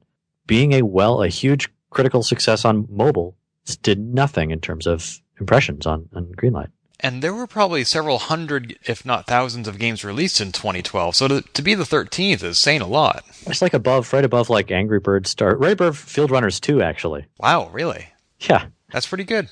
Being 0.46 0.72
a 0.72 0.82
well, 0.82 1.22
a 1.22 1.28
huge 1.28 1.68
critical 1.90 2.22
success 2.22 2.64
on 2.64 2.86
mobile 2.90 3.36
did 3.82 3.98
nothing 3.98 4.50
in 4.50 4.60
terms 4.60 4.86
of 4.86 5.20
impressions 5.38 5.86
on, 5.86 6.08
on 6.14 6.26
Greenlight. 6.36 6.70
And 7.02 7.22
there 7.22 7.32
were 7.32 7.46
probably 7.46 7.82
several 7.84 8.18
hundred, 8.18 8.78
if 8.84 9.06
not 9.06 9.26
thousands, 9.26 9.66
of 9.66 9.78
games 9.78 10.04
released 10.04 10.40
in 10.40 10.52
2012. 10.52 11.16
So 11.16 11.28
to, 11.28 11.40
to 11.40 11.62
be 11.62 11.74
the 11.74 11.84
13th 11.84 12.42
is 12.42 12.58
saying 12.58 12.82
a 12.82 12.86
lot. 12.86 13.24
It's 13.46 13.62
like 13.62 13.72
above, 13.72 14.12
right 14.12 14.24
above 14.24 14.50
like 14.50 14.70
Angry 14.70 15.00
Birds 15.00 15.30
Star, 15.30 15.56
right 15.56 15.72
above 15.72 15.96
Fieldrunners 15.96 16.60
2, 16.60 16.82
actually. 16.82 17.24
Wow, 17.38 17.70
really? 17.70 18.08
Yeah. 18.40 18.66
That's 18.92 19.06
pretty 19.06 19.24
good. 19.24 19.48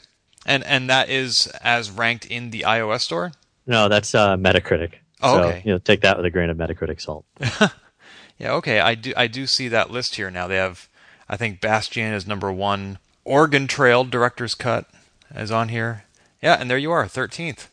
And 0.47 0.65
and 0.65 0.89
that 0.89 1.11
is 1.11 1.47
as 1.63 1.91
ranked 1.91 2.27
in 2.27 2.51
the 2.51 2.65
iOS 2.67 3.03
store? 3.03 3.33
No, 3.67 3.89
that's 3.89 4.15
uh, 4.15 4.37
Metacritic. 4.37 4.95
Oh, 5.21 5.37
so, 5.37 5.43
okay. 5.45 5.63
You 5.65 5.73
know, 5.73 5.79
take 5.79 6.01
that 6.03 6.17
with 6.17 6.27
a 6.27 6.31
grain 6.31 6.49
of 6.51 6.57
Metacritic 6.57 7.01
salt. 7.01 7.25
yeah, 8.39 8.53
okay. 8.53 8.81
I 8.81 8.95
do 8.95 9.13
I 9.17 9.27
do 9.27 9.47
see 9.47 9.69
that 9.69 9.91
list 9.91 10.17
here 10.17 10.31
now. 10.31 10.47
They 10.47 10.57
have 10.57 10.89
I 11.29 11.37
think 11.37 11.61
Bastion 11.61 12.13
is 12.15 12.27
number 12.27 12.51
one. 12.53 12.99
Oregon 13.25 13.67
Trail 13.67 14.05
Director's 14.05 14.55
Cut 14.55 14.89
is 15.35 15.51
on 15.51 15.69
here. 15.69 16.05
Yeah, 16.43 16.55
and 16.55 16.71
there 16.71 16.79
you 16.79 16.91
are, 16.93 17.07
thirteenth. 17.09 17.71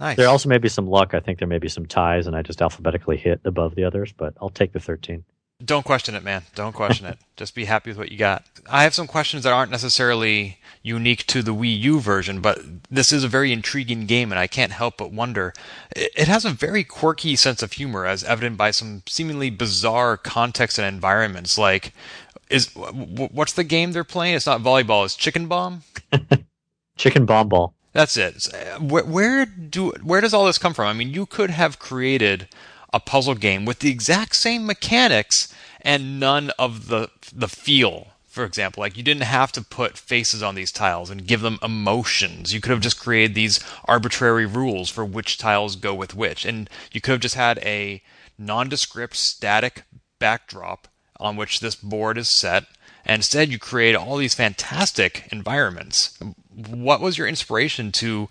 Nice. 0.00 0.16
There 0.16 0.28
also 0.28 0.48
may 0.48 0.58
be 0.58 0.68
some 0.68 0.88
luck. 0.88 1.14
I 1.14 1.20
think 1.20 1.38
there 1.38 1.48
may 1.48 1.58
be 1.58 1.68
some 1.68 1.86
ties, 1.86 2.26
and 2.26 2.34
I 2.34 2.42
just 2.42 2.60
alphabetically 2.60 3.16
hit 3.16 3.40
above 3.44 3.74
the 3.74 3.84
others, 3.84 4.12
but 4.12 4.34
I'll 4.40 4.50
take 4.50 4.72
the 4.72 4.80
13. 4.80 5.24
Don't 5.64 5.84
question 5.84 6.16
it, 6.16 6.24
man. 6.24 6.42
Don't 6.56 6.72
question 6.72 7.06
it. 7.06 7.16
Just 7.36 7.54
be 7.54 7.64
happy 7.64 7.90
with 7.90 7.96
what 7.96 8.10
you 8.10 8.18
got. 8.18 8.44
I 8.68 8.82
have 8.82 8.92
some 8.92 9.06
questions 9.06 9.44
that 9.44 9.52
aren't 9.52 9.70
necessarily 9.70 10.58
unique 10.82 11.26
to 11.28 11.42
the 11.42 11.54
Wii 11.54 11.78
U 11.78 12.00
version, 12.00 12.40
but 12.40 12.58
this 12.90 13.12
is 13.12 13.22
a 13.22 13.28
very 13.28 13.52
intriguing 13.52 14.06
game, 14.06 14.32
and 14.32 14.38
I 14.38 14.48
can't 14.48 14.72
help 14.72 14.96
but 14.98 15.12
wonder. 15.12 15.54
It 15.94 16.26
has 16.26 16.44
a 16.44 16.50
very 16.50 16.82
quirky 16.82 17.36
sense 17.36 17.62
of 17.62 17.72
humor, 17.72 18.04
as 18.04 18.24
evident 18.24 18.56
by 18.56 18.72
some 18.72 19.04
seemingly 19.06 19.48
bizarre 19.48 20.16
contexts 20.16 20.78
and 20.78 20.92
environments. 20.92 21.56
Like, 21.56 21.92
is 22.50 22.74
what's 22.74 23.52
the 23.52 23.64
game 23.64 23.92
they're 23.92 24.04
playing? 24.04 24.34
It's 24.34 24.46
not 24.46 24.60
volleyball. 24.60 25.04
It's 25.04 25.14
Chicken 25.14 25.46
Bomb. 25.46 25.82
Chicken 26.96 27.26
Bomb 27.26 27.48
Ball. 27.48 27.72
That's 27.94 28.16
it. 28.16 28.52
Uh, 28.52 28.80
where, 28.80 29.04
where 29.04 29.46
do 29.46 29.92
where 30.02 30.20
does 30.20 30.34
all 30.34 30.44
this 30.44 30.58
come 30.58 30.74
from? 30.74 30.88
I 30.88 30.92
mean, 30.92 31.14
you 31.14 31.24
could 31.26 31.50
have 31.50 31.78
created 31.78 32.48
a 32.92 33.00
puzzle 33.00 33.36
game 33.36 33.64
with 33.64 33.78
the 33.78 33.90
exact 33.90 34.36
same 34.36 34.66
mechanics 34.66 35.52
and 35.80 36.20
none 36.20 36.50
of 36.58 36.88
the 36.88 37.10
the 37.32 37.48
feel. 37.48 38.08
For 38.26 38.44
example, 38.44 38.80
like 38.80 38.96
you 38.96 39.04
didn't 39.04 39.22
have 39.22 39.52
to 39.52 39.62
put 39.62 39.96
faces 39.96 40.42
on 40.42 40.56
these 40.56 40.72
tiles 40.72 41.08
and 41.08 41.24
give 41.24 41.40
them 41.40 41.60
emotions. 41.62 42.52
You 42.52 42.60
could 42.60 42.72
have 42.72 42.80
just 42.80 42.98
created 42.98 43.36
these 43.36 43.60
arbitrary 43.84 44.44
rules 44.44 44.90
for 44.90 45.04
which 45.04 45.38
tiles 45.38 45.76
go 45.76 45.94
with 45.94 46.16
which, 46.16 46.44
and 46.44 46.68
you 46.90 47.00
could 47.00 47.12
have 47.12 47.20
just 47.20 47.36
had 47.36 47.58
a 47.58 48.02
nondescript 48.36 49.14
static 49.14 49.84
backdrop 50.18 50.88
on 51.20 51.36
which 51.36 51.60
this 51.60 51.76
board 51.76 52.18
is 52.18 52.28
set. 52.28 52.64
And 53.06 53.16
instead, 53.16 53.50
you 53.50 53.58
create 53.58 53.94
all 53.94 54.16
these 54.16 54.34
fantastic 54.34 55.28
environments. 55.30 56.18
What 56.54 57.00
was 57.00 57.18
your 57.18 57.26
inspiration 57.26 57.92
to 57.92 58.28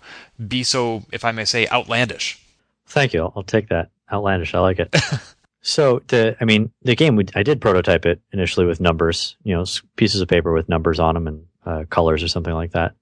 be 0.48 0.62
so, 0.64 1.04
if 1.12 1.24
I 1.24 1.32
may 1.32 1.44
say, 1.44 1.68
outlandish? 1.68 2.40
Thank 2.86 3.14
you. 3.14 3.32
I'll 3.36 3.42
take 3.42 3.68
that. 3.68 3.90
Outlandish. 4.12 4.54
I 4.54 4.60
like 4.60 4.78
it. 4.80 4.94
so, 5.62 6.02
the, 6.08 6.36
I 6.40 6.44
mean, 6.44 6.72
the 6.82 6.96
game, 6.96 7.16
we, 7.16 7.26
I 7.34 7.42
did 7.42 7.60
prototype 7.60 8.04
it 8.04 8.20
initially 8.32 8.66
with 8.66 8.80
numbers, 8.80 9.36
you 9.44 9.54
know, 9.54 9.64
pieces 9.96 10.20
of 10.20 10.28
paper 10.28 10.52
with 10.52 10.68
numbers 10.68 10.98
on 10.98 11.14
them 11.14 11.28
and 11.28 11.46
uh, 11.64 11.84
colors 11.90 12.22
or 12.22 12.28
something 12.28 12.54
like 12.54 12.72
that. 12.72 12.94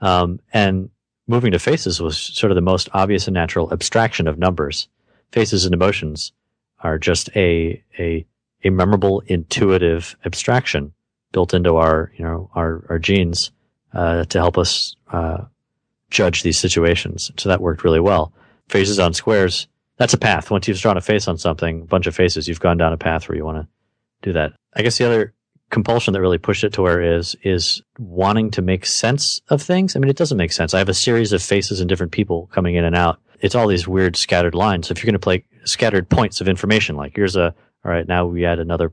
Um, 0.00 0.40
and 0.52 0.90
moving 1.26 1.52
to 1.52 1.58
faces 1.58 2.00
was 2.00 2.18
sort 2.18 2.50
of 2.50 2.56
the 2.56 2.60
most 2.60 2.88
obvious 2.92 3.28
and 3.28 3.34
natural 3.34 3.72
abstraction 3.72 4.26
of 4.26 4.38
numbers. 4.38 4.88
Faces 5.30 5.64
and 5.64 5.74
emotions 5.74 6.32
are 6.80 6.98
just 6.98 7.30
a, 7.36 7.82
a, 7.98 8.26
a 8.64 8.70
memorable, 8.70 9.22
intuitive 9.26 10.16
abstraction 10.24 10.92
built 11.32 11.54
into 11.54 11.76
our, 11.76 12.12
you 12.16 12.24
know, 12.24 12.50
our, 12.54 12.84
our 12.88 12.98
genes, 12.98 13.50
uh, 13.92 14.24
to 14.24 14.38
help 14.38 14.58
us, 14.58 14.96
uh, 15.12 15.38
judge 16.10 16.42
these 16.42 16.58
situations. 16.58 17.30
So 17.36 17.48
that 17.48 17.60
worked 17.60 17.84
really 17.84 18.00
well. 18.00 18.32
Faces 18.68 18.98
on 18.98 19.14
squares, 19.14 19.68
that's 19.96 20.14
a 20.14 20.18
path. 20.18 20.50
Once 20.50 20.66
you've 20.66 20.80
drawn 20.80 20.96
a 20.96 21.00
face 21.00 21.28
on 21.28 21.38
something, 21.38 21.82
a 21.82 21.84
bunch 21.84 22.06
of 22.06 22.16
faces, 22.16 22.48
you've 22.48 22.60
gone 22.60 22.78
down 22.78 22.92
a 22.92 22.96
path 22.96 23.28
where 23.28 23.36
you 23.36 23.44
want 23.44 23.58
to 23.58 23.68
do 24.22 24.32
that. 24.32 24.52
I 24.74 24.82
guess 24.82 24.98
the 24.98 25.06
other 25.06 25.34
compulsion 25.70 26.12
that 26.14 26.20
really 26.20 26.38
pushed 26.38 26.64
it 26.64 26.72
to 26.72 26.82
where 26.82 27.00
it 27.00 27.18
is, 27.18 27.36
is 27.44 27.80
wanting 27.98 28.50
to 28.50 28.62
make 28.62 28.84
sense 28.84 29.40
of 29.50 29.62
things. 29.62 29.94
I 29.94 30.00
mean, 30.00 30.10
it 30.10 30.16
doesn't 30.16 30.36
make 30.36 30.52
sense. 30.52 30.74
I 30.74 30.78
have 30.78 30.88
a 30.88 30.94
series 30.94 31.32
of 31.32 31.42
faces 31.42 31.80
and 31.80 31.88
different 31.88 32.12
people 32.12 32.48
coming 32.52 32.74
in 32.74 32.84
and 32.84 32.96
out. 32.96 33.20
It's 33.40 33.54
all 33.54 33.68
these 33.68 33.86
weird 33.86 34.16
scattered 34.16 34.54
lines. 34.54 34.88
So 34.88 34.92
if 34.92 34.98
you're 34.98 35.06
going 35.06 35.14
to 35.14 35.18
play 35.20 35.44
scattered 35.64 36.08
points 36.08 36.40
of 36.40 36.48
information, 36.48 36.96
like 36.96 37.12
here's 37.14 37.36
a, 37.36 37.54
all 37.84 37.92
right, 37.92 38.06
now 38.06 38.26
we 38.26 38.44
add 38.44 38.58
another, 38.58 38.92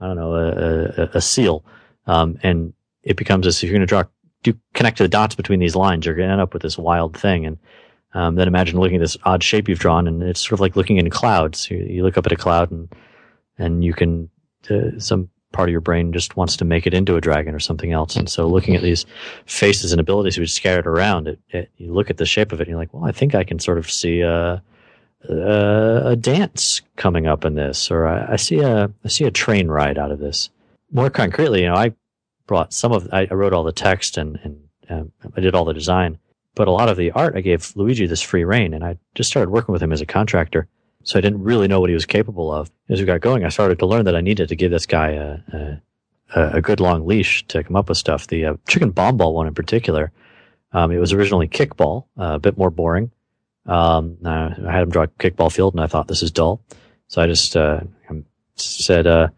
I 0.00 0.06
don't 0.06 0.16
know, 0.16 0.34
a, 0.34 1.02
a, 1.02 1.10
a 1.14 1.20
seal. 1.20 1.64
Um, 2.06 2.38
and 2.42 2.72
it 3.02 3.16
becomes 3.16 3.46
this, 3.46 3.62
if 3.62 3.64
you're 3.64 3.72
going 3.72 3.80
to 3.80 3.86
draw, 3.86 4.04
do 4.42 4.54
connect 4.74 4.98
the 4.98 5.08
dots 5.08 5.34
between 5.34 5.60
these 5.60 5.76
lines, 5.76 6.04
you're 6.04 6.14
going 6.14 6.28
to 6.28 6.32
end 6.32 6.40
up 6.40 6.52
with 6.52 6.62
this 6.62 6.78
wild 6.78 7.16
thing. 7.16 7.46
And, 7.46 7.58
um, 8.14 8.36
then 8.36 8.46
imagine 8.46 8.78
looking 8.78 8.96
at 8.96 9.00
this 9.00 9.16
odd 9.24 9.42
shape 9.42 9.68
you've 9.68 9.78
drawn 9.78 10.06
and 10.06 10.22
it's 10.22 10.40
sort 10.40 10.52
of 10.52 10.60
like 10.60 10.76
looking 10.76 10.98
in 10.98 11.10
clouds. 11.10 11.70
You, 11.70 11.78
you 11.78 12.02
look 12.02 12.16
up 12.16 12.26
at 12.26 12.32
a 12.32 12.36
cloud 12.36 12.70
and, 12.70 12.92
and 13.58 13.84
you 13.84 13.92
can, 13.92 14.30
uh, 14.70 14.98
some 14.98 15.28
part 15.52 15.68
of 15.68 15.72
your 15.72 15.80
brain 15.80 16.12
just 16.12 16.36
wants 16.36 16.56
to 16.56 16.64
make 16.64 16.86
it 16.86 16.94
into 16.94 17.16
a 17.16 17.20
dragon 17.20 17.54
or 17.54 17.60
something 17.60 17.92
else. 17.92 18.16
And 18.16 18.28
so 18.28 18.46
looking 18.46 18.74
at 18.76 18.82
these 18.82 19.06
faces 19.46 19.92
and 19.92 20.00
abilities 20.00 20.38
which 20.38 20.52
scattered 20.52 20.86
around 20.86 21.28
it, 21.28 21.38
it, 21.50 21.70
you 21.76 21.92
look 21.92 22.10
at 22.10 22.16
the 22.16 22.26
shape 22.26 22.52
of 22.52 22.60
it 22.60 22.64
and 22.64 22.70
you're 22.70 22.78
like, 22.78 22.92
well, 22.92 23.04
I 23.04 23.12
think 23.12 23.34
I 23.34 23.44
can 23.44 23.58
sort 23.58 23.78
of 23.78 23.90
see 23.90 24.20
a, 24.20 24.62
a, 25.28 26.02
a 26.10 26.16
dance 26.16 26.80
coming 26.96 27.26
up 27.26 27.44
in 27.44 27.54
this, 27.54 27.90
or 27.90 28.06
I, 28.06 28.32
I, 28.32 28.36
see 28.36 28.60
a, 28.60 28.90
I 29.04 29.08
see 29.08 29.24
a 29.24 29.30
train 29.30 29.68
ride 29.68 29.98
out 29.98 30.10
of 30.10 30.18
this. 30.18 30.50
More 30.92 31.10
concretely, 31.10 31.62
you 31.62 31.68
know, 31.68 31.74
I 31.74 31.94
brought 32.46 32.72
some 32.72 32.92
of, 32.92 33.08
I, 33.12 33.26
I 33.30 33.34
wrote 33.34 33.52
all 33.52 33.64
the 33.64 33.72
text 33.72 34.16
and, 34.16 34.38
and 34.42 34.60
um, 34.90 35.12
I 35.36 35.40
did 35.40 35.54
all 35.54 35.64
the 35.64 35.74
design, 35.74 36.18
but 36.54 36.68
a 36.68 36.72
lot 36.72 36.88
of 36.88 36.96
the 36.96 37.10
art, 37.12 37.36
I 37.36 37.40
gave 37.40 37.72
Luigi 37.74 38.06
this 38.06 38.22
free 38.22 38.44
reign 38.44 38.74
and 38.74 38.84
I 38.84 38.98
just 39.14 39.30
started 39.30 39.50
working 39.50 39.72
with 39.72 39.82
him 39.82 39.92
as 39.92 40.00
a 40.00 40.06
contractor. 40.06 40.68
So 41.02 41.18
I 41.18 41.20
didn't 41.20 41.42
really 41.42 41.68
know 41.68 41.80
what 41.80 41.90
he 41.90 41.94
was 41.94 42.06
capable 42.06 42.50
of. 42.52 42.70
As 42.88 42.98
we 42.98 43.06
got 43.06 43.20
going, 43.20 43.44
I 43.44 43.50
started 43.50 43.78
to 43.80 43.86
learn 43.86 44.06
that 44.06 44.16
I 44.16 44.22
needed 44.22 44.48
to 44.48 44.56
give 44.56 44.70
this 44.70 44.86
guy 44.86 45.10
a, 45.10 45.38
a, 45.52 45.80
a 46.34 46.62
good 46.62 46.80
long 46.80 47.06
leash 47.06 47.46
to 47.48 47.62
come 47.62 47.76
up 47.76 47.90
with 47.90 47.98
stuff. 47.98 48.26
The 48.26 48.46
uh, 48.46 48.54
chicken 48.66 48.90
bomb 48.90 49.18
ball 49.18 49.34
one 49.34 49.46
in 49.46 49.54
particular, 49.54 50.12
um, 50.72 50.90
it 50.90 50.98
was 50.98 51.12
originally 51.12 51.46
kickball, 51.46 52.06
uh, 52.18 52.34
a 52.34 52.38
bit 52.38 52.56
more 52.56 52.70
boring. 52.70 53.10
Um, 53.66 54.18
I 54.24 54.54
had 54.70 54.82
him 54.82 54.90
draw 54.90 55.06
kickball 55.06 55.52
field 55.52 55.74
and 55.74 55.82
I 55.82 55.86
thought 55.86 56.08
this 56.08 56.22
is 56.22 56.30
dull. 56.30 56.60
So 57.08 57.22
I 57.22 57.26
just, 57.26 57.56
uh, 57.56 57.80
said, 58.56 59.06
uh, 59.06 59.28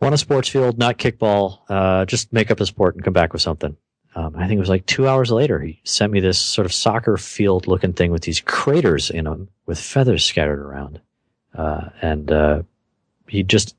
want 0.00 0.14
a 0.14 0.18
sports 0.18 0.48
field, 0.48 0.78
not 0.78 0.98
kickball, 0.98 1.60
uh, 1.68 2.04
just 2.04 2.32
make 2.32 2.50
up 2.50 2.60
a 2.60 2.66
sport 2.66 2.94
and 2.94 3.04
come 3.04 3.12
back 3.12 3.32
with 3.32 3.42
something. 3.42 3.76
Um, 4.14 4.34
I 4.36 4.48
think 4.48 4.58
it 4.58 4.60
was 4.60 4.68
like 4.68 4.86
two 4.86 5.06
hours 5.06 5.30
later, 5.30 5.60
he 5.60 5.80
sent 5.84 6.12
me 6.12 6.20
this 6.20 6.38
sort 6.38 6.66
of 6.66 6.72
soccer 6.72 7.16
field 7.16 7.66
looking 7.66 7.92
thing 7.92 8.10
with 8.10 8.22
these 8.22 8.40
craters 8.40 9.10
in 9.10 9.24
them 9.24 9.48
with 9.66 9.78
feathers 9.78 10.24
scattered 10.24 10.58
around. 10.58 11.00
Uh, 11.54 11.90
and, 12.02 12.30
uh, 12.30 12.62
he 13.28 13.42
just, 13.42 13.76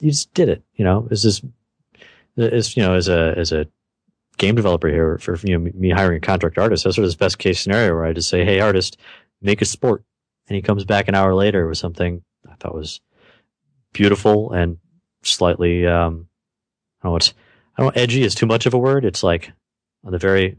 he 0.00 0.10
just 0.10 0.32
did 0.34 0.48
it, 0.48 0.62
you 0.74 0.84
know, 0.84 1.06
is 1.10 1.22
this, 1.22 1.42
is, 2.36 2.76
you 2.76 2.82
know, 2.82 2.94
as 2.94 3.08
a, 3.08 3.34
as 3.36 3.52
a 3.52 3.66
game 4.36 4.54
developer 4.54 4.88
here 4.88 5.18
for, 5.18 5.36
you 5.42 5.58
know, 5.58 5.70
me 5.74 5.90
hiring 5.90 6.18
a 6.18 6.20
contract 6.20 6.58
artist, 6.58 6.84
that's 6.84 6.96
sort 6.96 7.04
of 7.04 7.08
this 7.08 7.16
best 7.16 7.38
case 7.38 7.60
scenario 7.60 7.94
where 7.94 8.04
I 8.04 8.12
just 8.12 8.28
say, 8.28 8.44
Hey, 8.44 8.60
artist, 8.60 8.98
make 9.40 9.62
a 9.62 9.64
sport. 9.64 10.04
And 10.48 10.56
he 10.56 10.62
comes 10.62 10.84
back 10.84 11.08
an 11.08 11.14
hour 11.14 11.34
later 11.34 11.66
with 11.66 11.78
something 11.78 12.22
I 12.48 12.54
thought 12.54 12.74
was 12.74 13.00
beautiful 13.92 14.52
and 14.52 14.78
slightly, 15.22 15.86
um, 15.86 16.28
I 17.00 17.04
don't 17.04 17.10
know 17.10 17.12
what's, 17.12 17.34
I 17.76 17.82
don't 17.82 17.94
know, 17.94 18.00
edgy 18.00 18.22
is 18.22 18.34
too 18.34 18.46
much 18.46 18.66
of 18.66 18.74
a 18.74 18.78
word. 18.78 19.04
It's 19.04 19.22
like 19.22 19.52
the 20.04 20.18
very, 20.18 20.50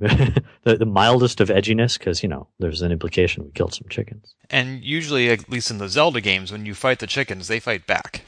the, 0.64 0.78
the 0.78 0.86
mildest 0.86 1.40
of 1.40 1.50
edginess 1.50 1.98
because, 1.98 2.22
you 2.22 2.30
know, 2.30 2.48
there's 2.60 2.82
an 2.82 2.92
implication 2.92 3.44
we 3.44 3.52
killed 3.52 3.74
some 3.74 3.88
chickens. 3.90 4.36
And 4.50 4.84
usually, 4.84 5.30
at 5.30 5.50
least 5.50 5.72
in 5.72 5.78
the 5.78 5.88
Zelda 5.88 6.20
games, 6.20 6.52
when 6.52 6.66
you 6.66 6.74
fight 6.74 7.00
the 7.00 7.08
chickens, 7.08 7.48
they 7.48 7.60
fight 7.60 7.88
back. 7.88 8.24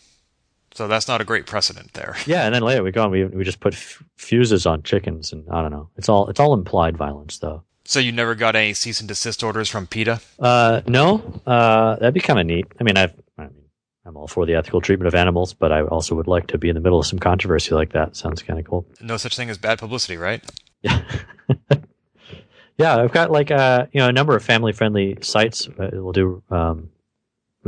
So 0.73 0.87
that's 0.87 1.07
not 1.07 1.19
a 1.21 1.23
great 1.23 1.45
precedent 1.45 1.93
there. 1.93 2.15
Yeah, 2.25 2.45
and 2.45 2.53
then 2.53 2.61
later 2.61 2.83
we 2.83 2.91
go 2.91 3.03
and 3.03 3.11
we 3.11 3.25
we 3.25 3.43
just 3.43 3.59
put 3.59 3.73
f- 3.73 4.03
fuses 4.17 4.65
on 4.65 4.83
chickens, 4.83 5.33
and 5.33 5.45
I 5.49 5.61
don't 5.61 5.71
know. 5.71 5.89
It's 5.97 6.09
all 6.09 6.27
it's 6.29 6.39
all 6.39 6.53
implied 6.53 6.95
violence, 6.97 7.39
though. 7.39 7.63
So 7.85 7.99
you 7.99 8.11
never 8.11 8.35
got 8.35 8.55
any 8.55 8.73
cease 8.75 8.99
and 8.99 9.07
desist 9.09 9.41
orders 9.43 9.67
from 9.67 9.87
PETA? 9.87 10.21
Uh, 10.37 10.81
no. 10.85 11.41
Uh, 11.47 11.95
that'd 11.95 12.13
be 12.13 12.19
kind 12.19 12.39
of 12.39 12.45
neat. 12.45 12.67
I 12.79 12.83
mean, 12.83 12.97
I've 12.97 13.13
I 13.37 13.43
mean, 13.43 13.63
I'm 14.05 14.15
all 14.15 14.27
for 14.27 14.45
the 14.45 14.53
ethical 14.53 14.79
treatment 14.79 15.07
of 15.07 15.15
animals, 15.15 15.53
but 15.55 15.71
I 15.71 15.81
also 15.81 16.13
would 16.15 16.27
like 16.27 16.47
to 16.47 16.59
be 16.59 16.69
in 16.69 16.75
the 16.75 16.81
middle 16.81 16.99
of 16.99 17.07
some 17.07 17.17
controversy 17.17 17.73
like 17.73 17.93
that. 17.93 18.15
Sounds 18.15 18.43
kind 18.43 18.59
of 18.59 18.65
cool. 18.67 18.85
No 19.01 19.17
such 19.17 19.35
thing 19.35 19.49
as 19.49 19.57
bad 19.57 19.79
publicity, 19.79 20.17
right? 20.17 20.43
Yeah. 20.83 21.01
yeah, 22.77 22.97
I've 22.97 23.11
got 23.11 23.31
like 23.31 23.49
uh, 23.51 23.87
you 23.91 23.99
know 23.99 24.07
a 24.07 24.13
number 24.13 24.35
of 24.35 24.43
family 24.43 24.71
friendly 24.71 25.17
sites 25.21 25.67
uh, 25.67 25.89
will 25.93 26.11
do 26.11 26.43
um, 26.51 26.89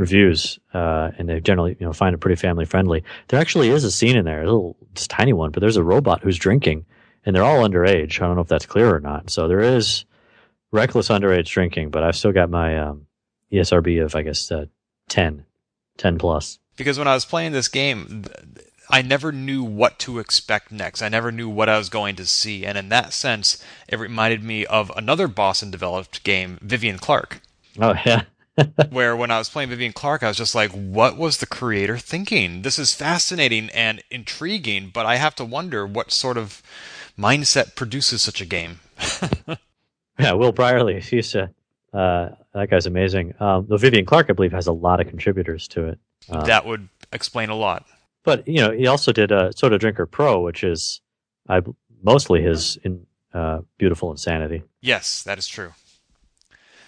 reviews, 0.02 0.58
uh, 0.74 1.12
and 1.16 1.28
they 1.28 1.40
generally 1.40 1.76
you 1.78 1.86
know 1.86 1.92
find 1.92 2.14
it 2.14 2.18
pretty 2.18 2.36
family 2.36 2.64
friendly. 2.64 3.02
There 3.28 3.40
actually 3.40 3.70
is 3.70 3.84
a 3.84 3.90
scene 3.90 4.16
in 4.16 4.24
there, 4.24 4.42
a 4.42 4.44
little 4.44 4.76
just 4.94 5.10
tiny 5.10 5.32
one, 5.32 5.50
but 5.52 5.60
there's 5.60 5.76
a 5.76 5.84
robot 5.84 6.22
who's 6.22 6.36
drinking, 6.36 6.84
and 7.24 7.34
they're 7.34 7.44
all 7.44 7.66
underage. 7.66 8.20
I 8.20 8.26
don't 8.26 8.36
know 8.36 8.42
if 8.42 8.48
that's 8.48 8.66
clear 8.66 8.94
or 8.94 9.00
not. 9.00 9.30
So 9.30 9.48
there 9.48 9.60
is 9.60 10.04
reckless 10.72 11.08
underage 11.08 11.46
drinking, 11.46 11.90
but 11.90 12.02
I've 12.02 12.16
still 12.16 12.32
got 12.32 12.50
my 12.50 12.78
um, 12.78 13.06
ESRB 13.52 14.04
of 14.04 14.16
I 14.16 14.22
guess 14.22 14.50
uh, 14.50 14.66
10, 15.08 15.44
10 15.98 16.18
plus. 16.18 16.58
Because 16.76 16.98
when 16.98 17.08
I 17.08 17.14
was 17.14 17.24
playing 17.24 17.52
this 17.52 17.68
game, 17.68 18.24
I 18.90 19.02
never 19.02 19.30
knew 19.30 19.62
what 19.62 19.98
to 20.00 20.18
expect 20.18 20.72
next. 20.72 21.02
I 21.02 21.08
never 21.08 21.30
knew 21.30 21.48
what 21.48 21.68
I 21.68 21.78
was 21.78 21.88
going 21.88 22.16
to 22.16 22.26
see, 22.26 22.66
and 22.66 22.76
in 22.76 22.88
that 22.88 23.12
sense, 23.12 23.62
it 23.88 23.98
reminded 23.98 24.42
me 24.42 24.66
of 24.66 24.90
another 24.96 25.28
Boston 25.28 25.70
developed 25.70 26.24
game, 26.24 26.58
Vivian 26.60 26.98
Clark. 26.98 27.40
Oh 27.80 27.94
yeah. 28.06 28.22
Where 28.90 29.16
when 29.16 29.30
I 29.30 29.38
was 29.38 29.48
playing 29.48 29.70
Vivian 29.70 29.92
Clark, 29.92 30.22
I 30.22 30.28
was 30.28 30.36
just 30.36 30.54
like, 30.54 30.70
what 30.72 31.16
was 31.16 31.38
the 31.38 31.46
creator 31.46 31.96
thinking? 31.96 32.62
This 32.62 32.78
is 32.78 32.92
fascinating 32.92 33.70
and 33.70 34.02
intriguing, 34.10 34.90
but 34.92 35.06
I 35.06 35.16
have 35.16 35.34
to 35.36 35.44
wonder 35.44 35.86
what 35.86 36.12
sort 36.12 36.36
of 36.36 36.62
mindset 37.18 37.74
produces 37.76 38.22
such 38.22 38.40
a 38.40 38.44
game. 38.44 38.80
yeah, 40.18 40.32
Will 40.32 40.52
Brierly, 40.52 41.02
he's 41.02 41.34
uh, 41.34 41.48
uh, 41.92 42.30
that 42.54 42.70
guy's 42.70 42.86
amazing. 42.86 43.34
Um, 43.40 43.66
the 43.68 43.78
Vivian 43.78 44.04
Clark, 44.04 44.26
I 44.28 44.34
believe, 44.34 44.52
has 44.52 44.66
a 44.66 44.72
lot 44.72 45.00
of 45.00 45.08
contributors 45.08 45.66
to 45.68 45.88
it. 45.88 45.98
Um, 46.28 46.44
that 46.44 46.66
would 46.66 46.88
explain 47.12 47.48
a 47.48 47.56
lot. 47.56 47.86
But 48.22 48.46
you 48.46 48.60
know, 48.60 48.70
he 48.70 48.86
also 48.86 49.12
did 49.12 49.32
a 49.32 49.52
Soda 49.56 49.78
Drinker 49.78 50.06
Pro, 50.06 50.40
which 50.40 50.62
is 50.62 51.00
I 51.48 51.62
mostly 52.02 52.42
his 52.42 52.76
in, 52.84 53.06
uh, 53.34 53.60
beautiful 53.78 54.10
insanity. 54.10 54.62
Yes, 54.80 55.22
that 55.22 55.38
is 55.38 55.48
true. 55.48 55.72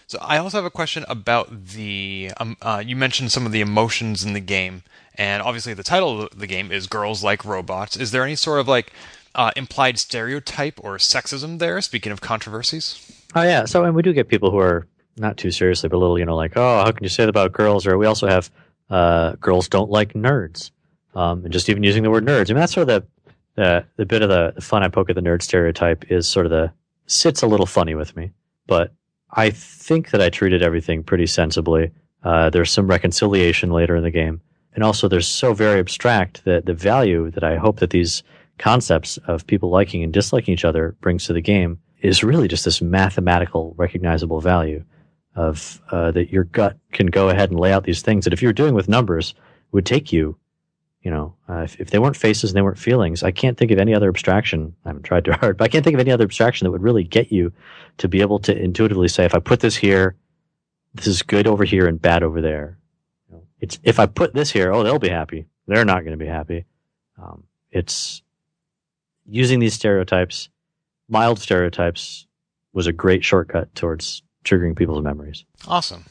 So 0.07 0.19
I 0.21 0.38
also 0.38 0.59
have 0.59 0.64
a 0.64 0.71
question 0.71 1.05
about 1.09 1.67
the. 1.69 2.31
Um, 2.38 2.57
uh, 2.61 2.83
you 2.85 2.97
mentioned 2.97 3.33
some 3.33 3.47
of 3.47 3.53
the 3.53 3.61
emotions 3.61 4.25
in 4.25 4.33
the 4.33 4.40
game, 4.40 4.83
and 5.17 5.43
obviously 5.43 5.75
the 5.75 5.83
title 5.83 6.23
of 6.23 6.38
the 6.38 6.47
game 6.47 6.71
is 6.71 6.87
"Girls 6.87 7.25
Like 7.25 7.45
Robots." 7.45 7.97
Is 7.97 8.11
there 8.11 8.25
any 8.25 8.37
sort 8.37 8.61
of 8.61 8.69
like 8.69 8.93
uh, 9.35 9.51
implied 9.57 9.99
stereotype 9.99 10.79
or 10.83 10.99
sexism 10.99 11.59
there? 11.59 11.81
Speaking 11.81 12.12
of 12.12 12.21
controversies. 12.21 13.25
Oh 13.35 13.43
yeah, 13.43 13.64
so 13.64 13.85
and 13.85 13.95
we 13.95 14.03
do 14.03 14.12
get 14.12 14.29
people 14.29 14.51
who 14.51 14.59
are 14.59 14.87
not 15.17 15.37
too 15.37 15.51
seriously, 15.51 15.88
but 15.88 15.97
a 15.97 15.99
little, 15.99 16.19
you 16.19 16.25
know, 16.25 16.37
like, 16.37 16.53
oh, 16.57 16.85
how 16.85 16.90
can 16.90 17.03
you 17.03 17.09
say 17.09 17.23
that 17.23 17.29
about 17.29 17.53
girls? 17.53 17.87
Or 17.87 17.97
we 17.97 18.07
also 18.07 18.27
have 18.27 18.51
uh, 18.90 19.33
girls 19.40 19.69
don't 19.69 19.90
like 19.90 20.12
nerds, 20.12 20.71
um, 21.14 21.45
and 21.45 21.53
just 21.53 21.69
even 21.69 21.83
using 21.83 22.03
the 22.03 22.11
word 22.11 22.27
nerds. 22.27 22.51
I 22.51 22.53
mean, 22.53 22.61
that's 22.61 22.73
sort 22.73 22.88
of 22.88 23.03
the 23.03 23.09
the, 23.55 23.85
the 23.97 24.07
bit 24.07 24.23
of 24.23 24.29
the, 24.29 24.53
the 24.55 24.61
fun 24.61 24.83
I 24.83 24.88
poke 24.88 25.11
at 25.11 25.17
the 25.17 25.23
nerd 25.23 25.40
stereotype 25.40 26.11
is 26.11 26.29
sort 26.29 26.47
of 26.47 26.51
the 26.51 26.73
sits 27.07 27.43
a 27.43 27.47
little 27.47 27.67
funny 27.67 27.95
with 27.95 28.17
me, 28.17 28.33
but 28.67 28.93
I 29.35 29.51
think 29.51 30.11
that 30.11 30.23
I 30.23 30.31
treated 30.31 30.62
everything 30.62 31.03
pretty 31.03 31.27
sensibly. 31.27 31.90
Uh, 32.23 32.51
there's 32.51 32.70
some 32.70 32.87
reconciliation 32.87 33.70
later 33.70 33.97
in 33.97 34.03
the 34.03 34.11
game. 34.11 34.40
And 34.75 34.83
also, 34.83 35.09
they're 35.09 35.20
so 35.20 35.55
very 35.55 35.79
abstract 35.79 36.44
that 36.44 36.66
the 36.66 36.75
value 36.75 37.31
that 37.33 37.44
I 37.44 37.57
hope 37.57 37.79
that 37.79 37.90
these 37.90 38.23
concepts 38.59 39.18
of 39.27 39.47
people 39.47 39.70
liking 39.70 40.03
and 40.03 40.12
disliking 40.12 40.55
each 40.55 40.64
other 40.64 40.97
brings 41.01 41.27
to 41.27 41.33
the 41.33 41.40
game 41.40 41.79
is 42.01 42.25
really 42.25 42.49
just 42.49 42.64
this 42.64 42.83
mathematical, 42.83 43.75
recognizable 43.77 44.40
value 44.40 44.85
of 45.37 45.81
uh, 45.90 46.11
that 46.12 46.31
your 46.31 46.44
gut 46.44 46.77
can 46.92 47.07
go 47.07 47.29
ahead 47.29 47.51
and 47.51 47.59
lay 47.59 47.73
out 47.73 47.85
these 47.85 48.03
things 48.03 48.25
that 48.25 48.33
if 48.33 48.42
you 48.42 48.49
were 48.49 48.53
doing 48.53 48.75
with 48.75 48.88
numbers 48.88 49.35
would 49.73 49.87
take 49.87 50.12
you 50.12 50.37
you 51.05 51.11
know, 51.11 51.35
uh, 51.49 51.59
if, 51.59 51.79
if 51.79 51.90
they 51.90 51.99
weren't 51.99 52.17
faces 52.17 52.51
and 52.51 52.57
they 52.57 52.62
weren't 52.62 52.79
feelings, 52.79 53.23
I 53.23 53.31
can't 53.31 53.59
think 53.59 53.71
of 53.71 53.79
any 53.79 53.95
other 53.95 54.09
abstraction. 54.09 54.75
I 54.85 54.88
haven't 54.88 55.03
tried 55.03 55.27
too 55.27 55.33
hard, 55.40 55.59
but 55.59 55.64
I 55.64 55.69
can't 55.69 55.85
think 55.85 55.95
of 55.95 56.01
any 56.01 56.11
other 56.11 56.25
abstraction 56.25 56.64
that 56.64 56.71
would 56.71 56.83
really 56.83 57.05
get 57.05 57.31
you 57.31 57.53
to 57.99 58.09
be 58.09 58.23
able 58.23 58.38
to 58.40 58.57
intuitively 58.57 59.09
say, 59.09 59.25
if 59.25 59.35
I 59.35 59.38
put 59.38 59.61
this 59.61 59.77
here, 59.77 60.17
this 60.95 61.07
is 61.07 61.23
good 61.23 61.47
over 61.47 61.64
here 61.64 61.87
and 61.87 62.01
bad 62.01 62.23
over 62.23 62.40
there. 62.40 62.79
It's 63.61 63.79
if 63.83 63.99
I 64.01 64.07
put 64.07 64.35
this 64.35 64.51
here, 64.51 64.73
oh, 64.73 64.83
they'll 64.83 64.99
be 64.99 65.09
happy. 65.09 65.47
They're 65.67 65.85
not 65.85 66.01
going 66.01 66.19
to 66.19 66.25
be 66.25 66.27
happy. 66.27 66.64
Um, 67.21 67.45
it's 67.71 68.23
using 69.27 69.59
these 69.59 69.75
stereotypes, 69.75 70.49
mild 71.09 71.38
stereotypes, 71.38 72.27
was 72.73 72.87
a 72.87 72.93
great 72.93 73.25
shortcut 73.25 73.75
towards 73.75 74.23
triggering 74.45 74.77
people's 74.77 75.03
memories. 75.03 75.45
Awesome. 75.67 76.05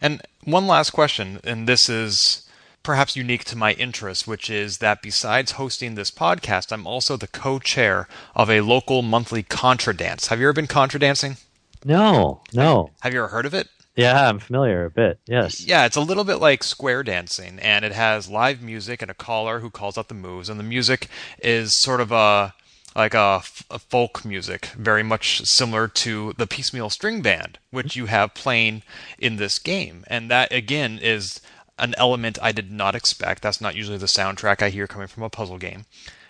And 0.00 0.22
one 0.44 0.66
last 0.66 0.90
question, 0.90 1.40
and 1.44 1.66
this 1.66 1.88
is 1.88 2.47
perhaps 2.82 3.16
unique 3.16 3.44
to 3.44 3.56
my 3.56 3.72
interest, 3.72 4.26
which 4.26 4.48
is 4.48 4.78
that 4.78 5.02
besides 5.02 5.52
hosting 5.52 5.94
this 5.94 6.10
podcast, 6.10 6.72
I'm 6.72 6.86
also 6.86 7.16
the 7.16 7.26
co 7.26 7.58
chair 7.58 8.08
of 8.34 8.50
a 8.50 8.60
local 8.60 9.02
monthly 9.02 9.42
Contra 9.42 9.94
dance. 9.94 10.28
Have 10.28 10.40
you 10.40 10.46
ever 10.46 10.54
been 10.54 10.66
Contra 10.66 11.00
dancing? 11.00 11.36
No, 11.84 12.42
no. 12.52 12.90
Have 13.00 13.12
you 13.12 13.20
ever 13.20 13.28
heard 13.28 13.46
of 13.46 13.54
it? 13.54 13.68
Yeah, 13.98 14.28
I'm 14.28 14.38
familiar 14.38 14.84
a 14.84 14.90
bit. 14.90 15.18
Yes. 15.26 15.60
Yeah, 15.60 15.84
it's 15.84 15.96
a 15.96 16.00
little 16.00 16.22
bit 16.22 16.36
like 16.36 16.62
square 16.62 17.02
dancing, 17.02 17.58
and 17.58 17.84
it 17.84 17.90
has 17.90 18.28
live 18.30 18.62
music 18.62 19.02
and 19.02 19.10
a 19.10 19.14
caller 19.14 19.58
who 19.58 19.70
calls 19.70 19.98
out 19.98 20.06
the 20.06 20.14
moves, 20.14 20.48
and 20.48 20.58
the 20.58 20.64
music 20.64 21.08
is 21.42 21.74
sort 21.74 22.00
of 22.00 22.12
a 22.12 22.54
like 22.94 23.14
a, 23.14 23.42
a, 23.70 23.78
folk 23.78 24.24
music, 24.24 24.66
very 24.76 25.02
much 25.02 25.44
similar 25.44 25.86
to 25.86 26.32
the 26.36 26.46
piecemeal 26.46 26.90
string 26.90 27.22
band, 27.22 27.58
which 27.70 27.96
you 27.96 28.06
have 28.06 28.34
playing 28.34 28.82
in 29.18 29.36
this 29.36 29.58
game, 29.58 30.04
and 30.06 30.30
that 30.30 30.52
again 30.52 30.98
is 31.02 31.40
an 31.78 31.94
element 31.96 32.38
I 32.42 32.52
did 32.52 32.70
not 32.70 32.94
expect. 32.94 33.42
That's 33.42 33.60
not 33.60 33.76
usually 33.76 33.98
the 33.98 34.06
soundtrack 34.06 34.62
I 34.62 34.70
hear 34.70 34.86
coming 34.86 35.08
from 35.08 35.22
a 35.22 35.30
puzzle 35.30 35.58
game. 35.58 35.86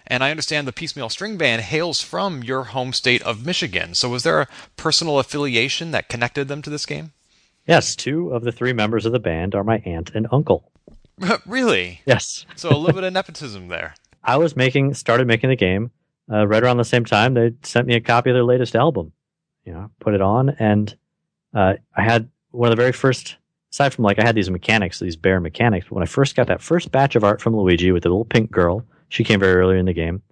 And 0.07 0.25
I 0.25 0.31
understand 0.31 0.67
the 0.67 0.73
Piecemeal 0.73 1.11
String 1.11 1.37
Band 1.37 1.63
hails 1.63 2.01
from 2.01 2.43
your 2.43 2.65
home 2.65 2.93
state 2.93 3.23
of 3.23 3.45
Michigan. 3.45 3.95
So 3.95 4.09
was 4.09 4.23
there 4.23 4.41
a 4.41 4.49
personal 4.77 5.19
affiliation 5.19 5.91
that 5.91 6.09
connected 6.09 6.49
them 6.49 6.63
to 6.63 6.71
this 6.71 6.87
game? 6.87 7.13
Yes, 7.67 7.95
two 7.95 8.31
of 8.31 8.43
the 8.43 8.53
three 8.53 8.73
members 8.73 9.05
of 9.05 9.13
the 9.13 9.19
band 9.19 9.55
are 9.55 9.63
my 9.63 9.83
aunt 9.85 10.11
and 10.15 10.27
uncle. 10.33 10.73
really? 11.47 12.01
Yes. 12.07 12.47
so 12.57 12.71
a 12.71 12.79
little 12.79 12.95
bit 12.95 13.05
of 13.05 13.13
nepotism 13.13 13.69
there. 13.69 13.95
I 14.25 14.37
was 14.37 14.57
making 14.57 14.95
started 14.95 15.27
making 15.27 15.51
the 15.51 15.57
game 15.57 15.91
uh, 16.33 16.47
right 16.47 16.63
around 16.63 16.79
the 16.79 16.85
same 16.85 17.05
time. 17.05 17.35
They 17.35 17.53
sent 17.63 17.87
me 17.87 17.95
a 17.95 18.01
copy 18.01 18.31
of 18.31 18.35
their 18.35 18.45
latest 18.45 18.75
album. 18.75 19.13
You 19.65 19.75
know, 19.75 19.91
put 20.01 20.15
it 20.15 20.23
on, 20.23 20.51
and 20.59 20.97
uh, 21.55 21.75
I 21.95 22.03
had 22.03 22.31
one 22.51 22.71
of 22.71 22.77
the 22.77 22.81
very 22.81 22.93
first 22.93 23.37
aside 23.73 23.93
from 23.95 24.05
like 24.05 24.19
I 24.19 24.25
had 24.25 24.35
these 24.35 24.51
mechanics, 24.51 24.99
these 24.99 25.17
bare 25.17 25.41
mechanics, 25.41 25.87
but 25.89 25.95
when 25.97 26.03
I 26.03 26.07
first 26.07 26.37
got 26.37 26.47
that 26.47 26.63
first 26.63 26.91
batch 26.91 27.17
of 27.17 27.25
art 27.25 27.41
from 27.41 27.57
Luigi 27.57 27.93
with 27.93 28.03
the 28.03 28.09
little 28.09 28.25
pink 28.25 28.51
girl, 28.51 28.85
she 29.09 29.25
came 29.25 29.41
very 29.41 29.55
early 29.55 29.79
in 29.79 29.87
the 29.87 29.93
game, 29.93 30.23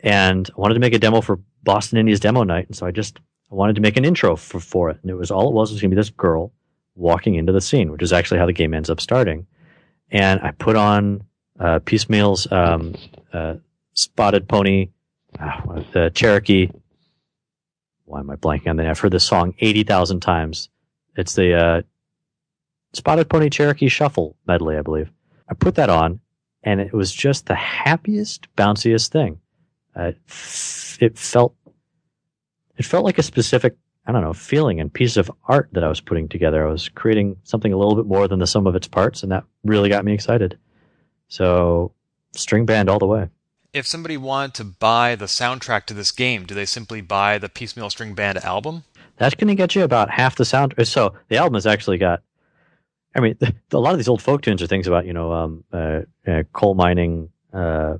and 0.00 0.48
I 0.56 0.60
wanted 0.60 0.74
to 0.74 0.80
make 0.80 0.94
a 0.94 0.98
demo 0.98 1.20
for 1.20 1.40
Boston 1.62 1.98
Indies 1.98 2.20
demo 2.20 2.42
night, 2.42 2.66
and 2.66 2.76
so 2.76 2.86
I 2.86 2.90
just 2.90 3.18
I 3.50 3.54
wanted 3.54 3.76
to 3.76 3.82
make 3.82 3.96
an 3.96 4.04
intro 4.04 4.36
for, 4.36 4.60
for 4.60 4.90
it, 4.90 4.98
and 5.02 5.10
it 5.10 5.14
was 5.14 5.30
all 5.30 5.48
it 5.48 5.54
was 5.54 5.70
was 5.70 5.80
going 5.80 5.90
to 5.90 5.96
be 5.96 6.00
this 6.00 6.10
girl 6.10 6.52
walking 6.94 7.34
into 7.34 7.52
the 7.52 7.60
scene, 7.60 7.90
which 7.90 8.02
is 8.02 8.12
actually 8.12 8.38
how 8.38 8.46
the 8.46 8.52
game 8.52 8.74
ends 8.74 8.90
up 8.90 9.00
starting, 9.00 9.46
and 10.10 10.40
I 10.40 10.52
put 10.52 10.76
on 10.76 11.24
uh, 11.58 11.80
Piecemeal's 11.84 12.50
um, 12.50 12.94
uh, 13.32 13.54
Spotted 13.94 14.48
Pony, 14.48 14.90
uh, 15.38 15.82
the 15.92 16.10
Cherokee. 16.14 16.70
Why 18.04 18.20
am 18.20 18.30
I 18.30 18.36
blanking 18.36 18.68
on 18.68 18.76
that? 18.76 18.86
I've 18.86 18.98
heard 18.98 19.12
this 19.12 19.24
song 19.24 19.54
eighty 19.58 19.84
thousand 19.84 20.20
times. 20.20 20.68
It's 21.16 21.34
the 21.34 21.54
uh, 21.54 21.82
Spotted 22.94 23.28
Pony 23.28 23.48
Cherokee 23.48 23.88
Shuffle 23.88 24.36
medley, 24.46 24.76
I 24.76 24.82
believe. 24.82 25.10
I 25.48 25.54
put 25.54 25.76
that 25.76 25.90
on, 25.90 26.20
and 26.62 26.80
it 26.80 26.92
was 26.92 27.12
just 27.12 27.46
the 27.46 27.54
happiest, 27.54 28.48
bounciest 28.56 29.08
thing. 29.08 29.40
Uh, 29.96 30.12
it 31.00 31.18
felt, 31.18 31.54
it 32.76 32.84
felt 32.84 33.04
like 33.04 33.18
a 33.18 33.22
specific, 33.22 33.76
I 34.06 34.12
don't 34.12 34.22
know, 34.22 34.32
feeling 34.32 34.80
and 34.80 34.92
piece 34.92 35.16
of 35.16 35.30
art 35.48 35.68
that 35.72 35.84
I 35.84 35.88
was 35.88 36.00
putting 36.00 36.28
together. 36.28 36.66
I 36.66 36.70
was 36.70 36.88
creating 36.88 37.36
something 37.44 37.72
a 37.72 37.76
little 37.76 37.94
bit 37.96 38.06
more 38.06 38.28
than 38.28 38.38
the 38.38 38.46
sum 38.46 38.66
of 38.66 38.76
its 38.76 38.88
parts, 38.88 39.22
and 39.22 39.32
that 39.32 39.44
really 39.64 39.88
got 39.88 40.04
me 40.04 40.12
excited. 40.12 40.58
So, 41.28 41.92
string 42.32 42.66
band 42.66 42.88
all 42.90 42.98
the 42.98 43.06
way. 43.06 43.28
If 43.72 43.86
somebody 43.86 44.18
wanted 44.18 44.52
to 44.54 44.64
buy 44.64 45.14
the 45.14 45.24
soundtrack 45.24 45.86
to 45.86 45.94
this 45.94 46.10
game, 46.10 46.44
do 46.44 46.54
they 46.54 46.66
simply 46.66 47.00
buy 47.00 47.38
the 47.38 47.48
Piecemeal 47.48 47.88
String 47.88 48.12
Band 48.12 48.36
album? 48.44 48.84
That's 49.16 49.34
going 49.34 49.48
to 49.48 49.54
get 49.54 49.74
you 49.74 49.82
about 49.82 50.10
half 50.10 50.36
the 50.36 50.44
sound. 50.44 50.74
So 50.84 51.14
the 51.28 51.38
album 51.38 51.54
has 51.54 51.66
actually 51.66 51.96
got 51.96 52.22
I 53.14 53.20
mean, 53.20 53.36
a 53.72 53.78
lot 53.78 53.92
of 53.92 53.98
these 53.98 54.08
old 54.08 54.22
folk 54.22 54.42
tunes 54.42 54.62
are 54.62 54.66
things 54.66 54.86
about, 54.86 55.06
you 55.06 55.12
know, 55.12 55.32
um, 55.32 55.64
uh, 55.72 56.00
uh, 56.26 56.42
coal 56.52 56.74
mining, 56.74 57.28
uh, 57.52 57.98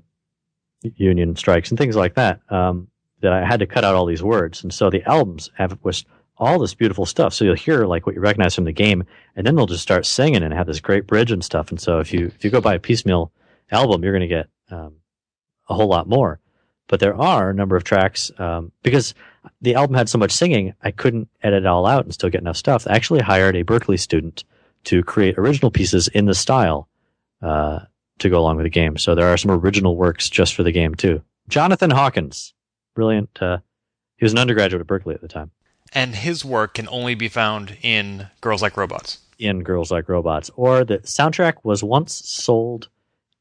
union 0.82 1.36
strikes 1.36 1.70
and 1.70 1.78
things 1.78 1.96
like 1.96 2.14
that, 2.14 2.40
um, 2.50 2.88
that 3.20 3.32
I 3.32 3.44
had 3.44 3.60
to 3.60 3.66
cut 3.66 3.84
out 3.84 3.94
all 3.94 4.06
these 4.06 4.22
words. 4.22 4.62
And 4.62 4.72
so 4.72 4.90
the 4.90 5.02
albums 5.08 5.50
have 5.56 5.78
was 5.82 6.04
all 6.38 6.58
this 6.58 6.74
beautiful 6.74 7.06
stuff. 7.06 7.34
So 7.34 7.44
you'll 7.44 7.54
hear 7.54 7.84
like 7.84 8.06
what 8.06 8.14
you 8.14 8.20
recognize 8.20 8.54
from 8.54 8.64
the 8.64 8.72
game, 8.72 9.04
and 9.36 9.46
then 9.46 9.54
they'll 9.54 9.66
just 9.66 9.82
start 9.82 10.06
singing 10.06 10.42
and 10.42 10.52
have 10.52 10.66
this 10.66 10.80
great 10.80 11.06
bridge 11.06 11.30
and 11.30 11.44
stuff. 11.44 11.70
And 11.70 11.80
so 11.80 12.00
if 12.00 12.12
you, 12.12 12.26
if 12.34 12.42
you 12.42 12.50
go 12.50 12.60
buy 12.60 12.74
a 12.74 12.80
piecemeal 12.80 13.30
album, 13.70 14.02
you're 14.02 14.12
going 14.12 14.28
to 14.28 14.34
get, 14.34 14.48
um, 14.70 14.94
a 15.68 15.74
whole 15.74 15.88
lot 15.88 16.08
more. 16.08 16.40
But 16.88 17.00
there 17.00 17.14
are 17.14 17.50
a 17.50 17.54
number 17.54 17.76
of 17.76 17.84
tracks, 17.84 18.32
um, 18.38 18.72
because 18.82 19.14
the 19.60 19.74
album 19.76 19.94
had 19.94 20.08
so 20.08 20.18
much 20.18 20.32
singing, 20.32 20.74
I 20.82 20.90
couldn't 20.90 21.28
edit 21.42 21.62
it 21.62 21.66
all 21.66 21.86
out 21.86 22.04
and 22.04 22.12
still 22.12 22.30
get 22.30 22.40
enough 22.40 22.56
stuff. 22.56 22.86
I 22.86 22.96
actually 22.96 23.20
hired 23.20 23.56
a 23.56 23.62
Berkeley 23.62 23.96
student 23.96 24.44
to 24.84 25.02
create 25.02 25.38
original 25.38 25.70
pieces 25.70 26.08
in 26.08 26.26
the 26.26 26.34
style 26.34 26.88
uh, 27.42 27.80
to 28.18 28.28
go 28.28 28.38
along 28.38 28.56
with 28.56 28.64
the 28.64 28.70
game. 28.70 28.96
So 28.96 29.14
there 29.14 29.28
are 29.28 29.36
some 29.36 29.50
original 29.50 29.96
works 29.96 30.28
just 30.28 30.54
for 30.54 30.62
the 30.62 30.72
game 30.72 30.94
too. 30.94 31.22
Jonathan 31.48 31.90
Hawkins, 31.90 32.54
brilliant. 32.94 33.30
Uh, 33.40 33.58
he 34.16 34.24
was 34.24 34.32
an 34.32 34.38
undergraduate 34.38 34.80
at 34.80 34.86
Berkeley 34.86 35.14
at 35.14 35.20
the 35.20 35.28
time. 35.28 35.50
And 35.92 36.14
his 36.14 36.44
work 36.44 36.74
can 36.74 36.88
only 36.88 37.14
be 37.14 37.28
found 37.28 37.76
in 37.82 38.28
Girls 38.40 38.62
Like 38.62 38.76
Robots. 38.76 39.18
In 39.38 39.62
Girls 39.62 39.90
Like 39.90 40.08
Robots, 40.08 40.50
or 40.56 40.84
the 40.84 40.98
soundtrack 40.98 41.64
was 41.64 41.82
once 41.82 42.14
sold 42.14 42.88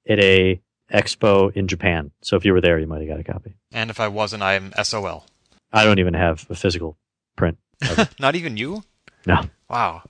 at 0.09 0.19
a 0.19 0.59
Expo 0.91 1.55
in 1.55 1.67
Japan. 1.67 2.11
So 2.21 2.35
if 2.35 2.43
you 2.43 2.53
were 2.53 2.61
there, 2.61 2.79
you 2.79 2.87
might 2.87 2.99
have 2.99 3.07
got 3.07 3.19
a 3.19 3.23
copy. 3.23 3.55
And 3.71 3.89
if 3.89 3.99
I 3.99 4.07
wasn't, 4.07 4.43
I'm 4.43 4.73
SOL. 4.83 5.25
I 5.71 5.85
don't 5.85 5.99
even 5.99 6.13
have 6.13 6.45
a 6.49 6.55
physical 6.55 6.97
print. 7.37 7.57
Not 8.19 8.35
even 8.35 8.57
you? 8.57 8.83
No. 9.25 9.43
Wow. 9.69 10.03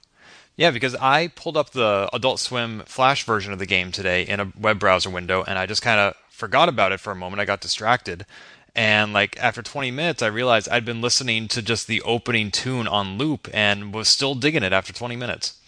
Yeah, 0.61 0.69
because 0.69 0.93
I 0.93 1.29
pulled 1.29 1.57
up 1.57 1.71
the 1.71 2.07
Adult 2.13 2.39
Swim 2.39 2.83
Flash 2.85 3.23
version 3.23 3.51
of 3.51 3.57
the 3.57 3.65
game 3.65 3.91
today 3.91 4.21
in 4.21 4.39
a 4.39 4.53
web 4.55 4.77
browser 4.77 5.09
window, 5.09 5.43
and 5.43 5.57
I 5.57 5.65
just 5.65 5.81
kind 5.81 5.99
of 5.99 6.13
forgot 6.29 6.69
about 6.69 6.91
it 6.91 6.99
for 6.99 7.09
a 7.09 7.15
moment. 7.15 7.39
I 7.39 7.45
got 7.45 7.61
distracted. 7.61 8.27
And 8.75 9.11
like 9.11 9.39
after 9.39 9.63
20 9.63 9.89
minutes, 9.89 10.21
I 10.21 10.27
realized 10.27 10.69
I'd 10.69 10.85
been 10.85 11.01
listening 11.01 11.47
to 11.47 11.63
just 11.63 11.87
the 11.87 12.03
opening 12.03 12.51
tune 12.51 12.87
on 12.87 13.17
loop 13.17 13.49
and 13.51 13.91
was 13.91 14.07
still 14.07 14.35
digging 14.35 14.61
it 14.61 14.71
after 14.71 14.93
20 14.93 15.15
minutes. 15.15 15.59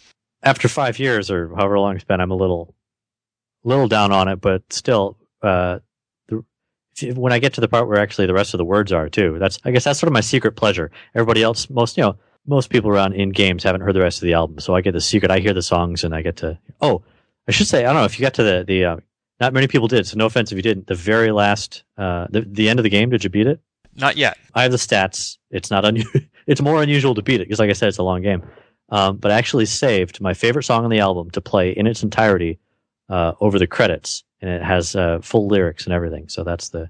After 0.44 0.68
five 0.68 1.00
years 1.00 1.32
or 1.32 1.48
however 1.56 1.80
long 1.80 1.96
it's 1.96 2.04
been, 2.04 2.22
I'm 2.22 2.30
a 2.30 2.36
little, 2.36 2.76
little 3.64 3.88
down 3.88 4.12
on 4.12 4.28
it, 4.28 4.42
but 4.42 4.62
still, 4.72 5.18
uh, 5.42 5.80
the, 6.28 6.44
when 7.14 7.34
I 7.34 7.40
get 7.40 7.56
to 7.56 7.62
the 7.62 7.68
part 7.68 7.88
where 7.88 7.98
actually 7.98 8.28
the 8.28 8.36
rest 8.36 8.54
of 8.54 8.60
the 8.60 8.64
words 8.64 8.92
are 8.92 9.10
too, 9.10 9.40
that's 9.40 9.58
I 9.66 9.72
guess 9.72 9.86
that's 9.86 10.00
sort 10.00 10.10
of 10.10 10.14
my 10.14 10.22
secret 10.22 10.52
pleasure. 10.52 10.92
Everybody 11.16 11.42
else, 11.42 11.68
most 11.68 11.98
you 11.98 12.04
know, 12.04 12.16
most 12.46 12.70
people 12.70 12.90
around 12.90 13.14
in 13.14 13.30
games 13.30 13.64
haven't 13.64 13.82
heard 13.82 13.96
the 13.96 14.02
rest 14.02 14.18
of 14.18 14.26
the 14.26 14.34
album, 14.34 14.60
so 14.60 14.76
I 14.76 14.82
get 14.82 14.92
the 14.92 15.02
secret. 15.02 15.32
I 15.32 15.40
hear 15.40 15.54
the 15.54 15.62
songs 15.62 16.04
and 16.04 16.14
I 16.14 16.22
get 16.22 16.38
to. 16.38 16.60
Oh, 16.82 17.04
I 17.48 17.52
should 17.52 17.68
say 17.68 17.86
I 17.86 17.94
don't 17.94 18.02
know 18.02 18.06
if 18.06 18.20
you 18.20 18.24
got 18.24 18.34
to 18.36 18.44
the 18.44 18.64
the. 18.66 18.86
Uh, 18.86 18.98
not 19.40 19.52
many 19.54 19.68
people 19.68 19.88
did, 19.88 20.08
so 20.08 20.16
no 20.16 20.28
offense 20.28 20.52
if 20.52 20.56
you 20.56 20.62
didn't. 20.62 20.88
The 20.88 20.96
very 20.96 21.32
last, 21.32 21.84
uh, 21.98 22.28
the 22.30 22.42
the 22.42 22.70
end 22.70 22.80
of 22.80 22.84
the 22.84 22.90
game. 22.90 23.10
Did 23.10 23.24
you 23.24 23.30
beat 23.30 23.48
it? 23.48 23.60
Not 23.96 24.18
yet. 24.18 24.38
I 24.54 24.64
have 24.64 24.72
the 24.72 24.78
stats. 24.78 25.38
It's 25.52 25.70
not 25.70 25.86
unusual. 25.86 26.22
it's 26.48 26.62
more 26.62 26.82
unusual 26.82 27.16
to 27.16 27.22
beat 27.22 27.42
it 27.42 27.48
because, 27.48 27.60
like 27.60 27.70
I 27.70 27.74
said, 27.74 27.90
it's 27.90 27.98
a 27.98 28.04
long 28.04 28.22
game. 28.22 28.44
Um, 28.90 29.18
but 29.18 29.32
I 29.32 29.36
actually 29.36 29.66
saved 29.66 30.22
my 30.22 30.34
favorite 30.34 30.64
song 30.64 30.84
on 30.84 30.92
the 30.92 31.00
album 31.00 31.32
to 31.32 31.42
play 31.42 31.72
in 31.72 31.88
its 31.88 32.04
entirety 32.04 32.60
uh, 33.10 33.34
over 33.40 33.58
the 33.58 33.68
credits, 33.68 34.24
and 34.42 34.50
it 34.50 34.62
has 34.62 34.96
uh, 34.96 35.20
full 35.22 35.48
lyrics 35.48 35.86
and 35.86 35.94
everything. 35.94 36.30
So 36.30 36.44
that's 36.44 36.70
the 36.70 36.90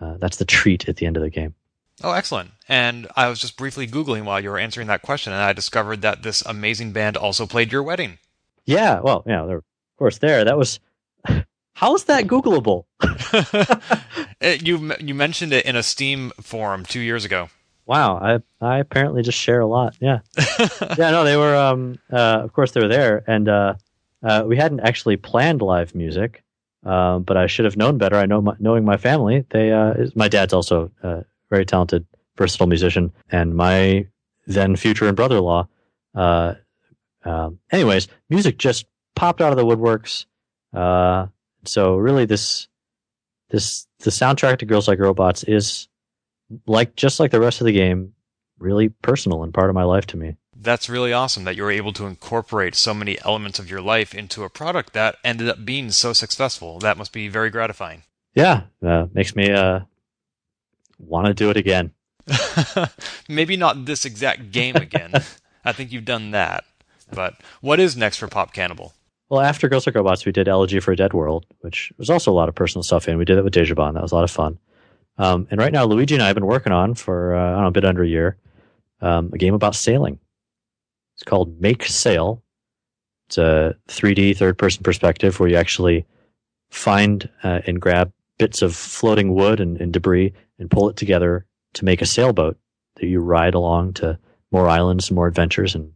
uh, 0.00 0.16
that's 0.18 0.36
the 0.36 0.44
treat 0.44 0.88
at 0.88 0.96
the 0.96 1.06
end 1.06 1.16
of 1.16 1.22
the 1.22 1.30
game. 1.30 1.54
Oh, 2.02 2.12
excellent. 2.12 2.50
And 2.68 3.08
I 3.16 3.28
was 3.28 3.40
just 3.40 3.56
briefly 3.56 3.86
Googling 3.86 4.24
while 4.24 4.40
you 4.40 4.50
were 4.50 4.58
answering 4.58 4.86
that 4.86 5.02
question, 5.02 5.32
and 5.32 5.42
I 5.42 5.52
discovered 5.52 6.02
that 6.02 6.22
this 6.22 6.42
amazing 6.42 6.92
band 6.92 7.16
also 7.16 7.46
played 7.46 7.72
your 7.72 7.82
wedding. 7.82 8.18
Yeah, 8.64 9.00
well, 9.00 9.24
yeah, 9.26 9.42
of 9.42 9.64
course, 9.98 10.18
there. 10.18 10.44
That 10.44 10.58
was. 10.58 10.78
How 11.74 11.94
is 11.94 12.04
that 12.04 12.26
Googleable? 12.26 12.84
it, 14.40 14.62
you 14.66 14.92
you 15.00 15.14
mentioned 15.14 15.52
it 15.52 15.64
in 15.64 15.76
a 15.76 15.82
Steam 15.82 16.32
forum 16.40 16.84
two 16.84 17.00
years 17.00 17.24
ago. 17.24 17.48
Wow, 17.86 18.16
I 18.18 18.40
I 18.64 18.78
apparently 18.78 19.22
just 19.22 19.38
share 19.38 19.60
a 19.60 19.66
lot. 19.66 19.96
Yeah, 20.00 20.18
yeah. 20.98 21.10
No, 21.10 21.24
they 21.24 21.36
were. 21.36 21.56
Um, 21.56 21.98
uh, 22.12 22.40
of 22.44 22.52
course, 22.52 22.72
they 22.72 22.80
were 22.80 22.88
there, 22.88 23.24
and 23.26 23.48
uh, 23.48 23.74
uh, 24.22 24.44
we 24.46 24.56
hadn't 24.56 24.80
actually 24.80 25.16
planned 25.16 25.62
live 25.62 25.94
music, 25.94 26.44
uh, 26.84 27.18
but 27.20 27.36
I 27.36 27.46
should 27.46 27.64
have 27.64 27.76
known 27.76 27.96
better. 27.96 28.16
I 28.16 28.26
know, 28.26 28.42
my, 28.42 28.54
knowing 28.58 28.84
my 28.84 28.98
family, 28.98 29.46
they. 29.50 29.72
Uh, 29.72 29.94
my 30.14 30.28
dad's 30.28 30.52
also 30.52 30.90
uh, 31.02 31.22
very 31.50 31.64
talented, 31.64 32.06
versatile 32.36 32.66
musician, 32.66 33.12
and 33.30 33.54
my 33.54 34.06
then 34.46 34.76
future 34.76 35.06
and 35.06 35.16
brother-in-law. 35.16 35.68
Uh, 36.14 36.54
um, 37.24 37.58
anyways, 37.70 38.08
music 38.30 38.58
just 38.58 38.86
popped 39.14 39.40
out 39.40 39.52
of 39.52 39.58
the 39.58 39.64
woodworks. 39.64 40.26
Uh, 40.72 41.26
so 41.64 41.96
really, 41.96 42.24
this 42.24 42.68
this 43.50 43.86
the 44.00 44.10
soundtrack 44.10 44.58
to 44.58 44.66
Girls 44.66 44.88
Like 44.88 44.98
Robots 44.98 45.42
is 45.44 45.88
like 46.66 46.96
just 46.96 47.20
like 47.20 47.30
the 47.30 47.40
rest 47.40 47.60
of 47.60 47.66
the 47.66 47.72
game, 47.72 48.14
really 48.58 48.88
personal 48.88 49.42
and 49.42 49.52
part 49.52 49.70
of 49.70 49.74
my 49.74 49.84
life 49.84 50.06
to 50.06 50.16
me. 50.16 50.36
That's 50.60 50.88
really 50.88 51.12
awesome 51.12 51.44
that 51.44 51.56
you 51.56 51.62
were 51.62 51.70
able 51.70 51.92
to 51.92 52.06
incorporate 52.06 52.74
so 52.74 52.92
many 52.92 53.18
elements 53.24 53.58
of 53.58 53.70
your 53.70 53.80
life 53.80 54.12
into 54.12 54.42
a 54.42 54.48
product 54.48 54.92
that 54.92 55.16
ended 55.22 55.48
up 55.48 55.64
being 55.64 55.90
so 55.92 56.12
successful. 56.12 56.80
That 56.80 56.98
must 56.98 57.12
be 57.12 57.28
very 57.28 57.50
gratifying. 57.50 58.02
Yeah, 58.34 58.62
uh, 58.84 59.06
makes 59.12 59.36
me 59.36 59.50
uh, 59.52 59.80
want 60.98 61.26
to 61.26 61.34
do 61.34 61.50
it 61.50 61.56
again. 61.56 61.92
Maybe 63.28 63.56
not 63.56 63.84
this 63.86 64.04
exact 64.04 64.50
game 64.50 64.76
again. 64.76 65.12
I 65.64 65.72
think 65.72 65.92
you've 65.92 66.04
done 66.04 66.32
that. 66.32 66.64
But 67.12 67.34
what 67.60 67.80
is 67.80 67.96
next 67.96 68.18
for 68.18 68.28
Pop 68.28 68.52
Cannibal? 68.52 68.92
Well, 69.30 69.40
after 69.40 69.68
Girls 69.68 69.86
Like 69.86 69.94
Robots, 69.94 70.24
we 70.24 70.32
did 70.32 70.48
Elegy 70.48 70.80
for 70.80 70.92
a 70.92 70.96
Dead 70.96 71.12
World, 71.12 71.46
which 71.60 71.92
was 71.98 72.10
also 72.10 72.30
a 72.30 72.34
lot 72.34 72.48
of 72.48 72.54
personal 72.54 72.82
stuff 72.82 73.08
in. 73.08 73.18
We 73.18 73.24
did 73.24 73.38
it 73.38 73.44
with 73.44 73.54
Dejobaan. 73.54 73.94
That 73.94 74.02
was 74.02 74.12
a 74.12 74.14
lot 74.14 74.24
of 74.24 74.30
fun. 74.30 74.58
Um, 75.18 75.48
and 75.50 75.60
right 75.60 75.72
now, 75.72 75.84
Luigi 75.84 76.14
and 76.14 76.22
I 76.22 76.28
have 76.28 76.34
been 76.34 76.46
working 76.46 76.72
on 76.72 76.94
for 76.94 77.34
uh, 77.34 77.50
I 77.50 77.52
don't 77.52 77.62
know, 77.62 77.68
a 77.68 77.72
bit 77.72 77.84
under 77.84 78.02
a 78.02 78.08
year 78.08 78.36
um, 79.00 79.30
a 79.32 79.38
game 79.38 79.54
about 79.54 79.74
sailing. 79.74 80.18
It's 81.14 81.24
called 81.24 81.60
Make 81.60 81.84
Sail. 81.84 82.42
It's 83.28 83.38
a 83.38 83.76
3D 83.88 84.36
third 84.36 84.56
person 84.56 84.82
perspective 84.82 85.38
where 85.38 85.48
you 85.48 85.56
actually 85.56 86.06
find 86.70 87.28
uh, 87.42 87.60
and 87.66 87.80
grab 87.80 88.12
bits 88.38 88.62
of 88.62 88.74
floating 88.74 89.34
wood 89.34 89.60
and, 89.60 89.80
and 89.80 89.92
debris 89.92 90.32
and 90.58 90.70
pull 90.70 90.88
it 90.88 90.96
together 90.96 91.46
to 91.74 91.84
make 91.84 92.00
a 92.00 92.06
sailboat 92.06 92.56
that 92.96 93.06
you 93.06 93.20
ride 93.20 93.54
along 93.54 93.94
to 93.94 94.18
more 94.50 94.68
islands 94.68 95.08
and 95.08 95.16
more 95.16 95.26
adventures 95.26 95.74
and 95.74 95.92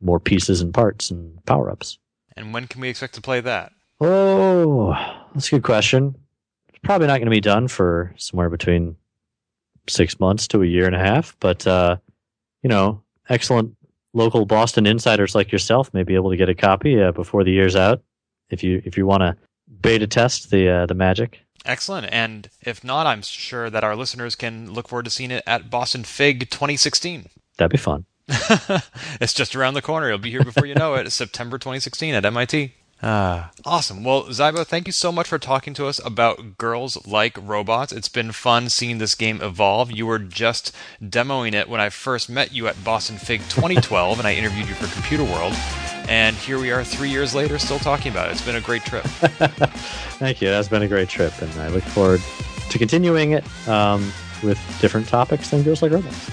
more 0.00 0.18
pieces 0.18 0.60
and 0.60 0.72
parts 0.72 1.10
and 1.10 1.44
power 1.46 1.70
ups. 1.70 1.98
And 2.36 2.54
when 2.54 2.66
can 2.66 2.80
we 2.80 2.88
expect 2.88 3.14
to 3.14 3.20
play 3.20 3.40
that? 3.40 3.72
Oh, 4.00 4.94
that's 5.34 5.48
a 5.48 5.56
good 5.56 5.62
question. 5.62 6.16
It's 6.68 6.78
probably 6.82 7.06
not 7.06 7.18
going 7.18 7.26
to 7.26 7.30
be 7.30 7.40
done 7.40 7.68
for 7.68 8.14
somewhere 8.16 8.50
between 8.50 8.96
six 9.88 10.18
months 10.18 10.48
to 10.48 10.62
a 10.62 10.66
year 10.66 10.86
and 10.86 10.96
a 10.96 10.98
half, 10.98 11.36
but, 11.38 11.66
uh, 11.66 11.96
you 12.62 12.68
know, 12.68 13.02
excellent 13.28 13.76
local 14.14 14.46
Boston 14.46 14.86
insiders 14.86 15.34
like 15.34 15.52
yourself 15.52 15.92
may 15.94 16.02
be 16.02 16.14
able 16.14 16.30
to 16.30 16.36
get 16.36 16.48
a 16.48 16.54
copy 16.54 17.00
uh, 17.00 17.12
before 17.12 17.44
the 17.44 17.52
year's 17.52 17.76
out 17.76 18.02
if 18.50 18.62
you 18.62 18.82
if 18.84 18.96
you 18.96 19.06
want 19.06 19.22
to 19.22 19.36
beta 19.80 20.06
test 20.06 20.50
the 20.50 20.68
uh, 20.68 20.86
the 20.86 20.94
magic. 20.94 21.40
Excellent. 21.64 22.08
And 22.10 22.48
if 22.60 22.82
not, 22.82 23.06
I'm 23.06 23.22
sure 23.22 23.70
that 23.70 23.84
our 23.84 23.96
listeners 23.96 24.34
can 24.34 24.72
look 24.72 24.88
forward 24.88 25.04
to 25.04 25.10
seeing 25.10 25.30
it 25.30 25.44
at 25.46 25.70
Boston 25.70 26.04
FIG 26.04 26.50
2016. 26.50 27.28
That'd 27.56 27.70
be 27.70 27.78
fun. 27.78 28.04
it's 29.20 29.34
just 29.34 29.54
around 29.54 29.74
the 29.74 29.82
corner. 29.82 30.08
It'll 30.08 30.18
be 30.18 30.30
here 30.30 30.44
before 30.44 30.66
you 30.66 30.74
know 30.74 30.94
it. 30.94 31.06
It's 31.06 31.14
September 31.22 31.58
2016 31.58 32.14
at 32.14 32.24
MIT. 32.24 32.74
Ah, 33.04 33.50
awesome. 33.64 34.04
Well, 34.04 34.32
Ziba, 34.32 34.64
thank 34.64 34.86
you 34.86 34.92
so 34.92 35.10
much 35.10 35.26
for 35.26 35.38
talking 35.38 35.74
to 35.74 35.86
us 35.86 36.00
about 36.04 36.56
Girls 36.56 37.04
Like 37.04 37.36
Robots. 37.40 37.92
It's 37.92 38.08
been 38.08 38.30
fun 38.30 38.68
seeing 38.68 38.98
this 38.98 39.16
game 39.16 39.42
evolve. 39.42 39.90
You 39.90 40.06
were 40.06 40.20
just 40.20 40.72
demoing 41.02 41.52
it 41.52 41.68
when 41.68 41.80
I 41.80 41.88
first 41.90 42.30
met 42.30 42.52
you 42.52 42.68
at 42.68 42.84
Boston 42.84 43.16
FIG 43.16 43.40
2012, 43.48 44.20
and 44.20 44.28
I 44.28 44.34
interviewed 44.34 44.68
you 44.68 44.74
for 44.74 44.86
Computerworld. 44.86 45.91
And 46.12 46.36
here 46.36 46.58
we 46.58 46.70
are 46.70 46.84
three 46.84 47.08
years 47.08 47.34
later, 47.34 47.58
still 47.58 47.78
talking 47.78 48.12
about 48.12 48.28
it. 48.28 48.32
It's 48.32 48.44
been 48.44 48.56
a 48.56 48.60
great 48.60 48.84
trip. 48.84 49.02
thank 50.18 50.42
you. 50.42 50.50
That's 50.50 50.68
been 50.68 50.82
a 50.82 50.86
great 50.86 51.08
trip, 51.08 51.32
and 51.40 51.50
I 51.54 51.68
look 51.68 51.82
forward 51.84 52.20
to 52.68 52.78
continuing 52.78 53.30
it 53.30 53.44
um, 53.66 54.12
with 54.42 54.58
different 54.78 55.08
topics 55.08 55.48
than 55.48 55.62
Girls 55.62 55.80
Like 55.80 55.90
Robots. 55.90 56.30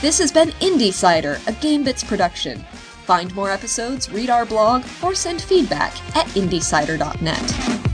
This 0.00 0.18
has 0.18 0.32
been 0.32 0.48
Indie 0.58 0.88
a 0.88 1.52
GameBits 1.52 2.04
production. 2.04 2.58
Find 3.04 3.32
more 3.32 3.48
episodes, 3.48 4.10
read 4.10 4.28
our 4.28 4.44
blog, 4.44 4.84
or 5.04 5.14
send 5.14 5.40
feedback 5.40 5.92
at 6.16 6.26
indiecider.net. 6.34 7.91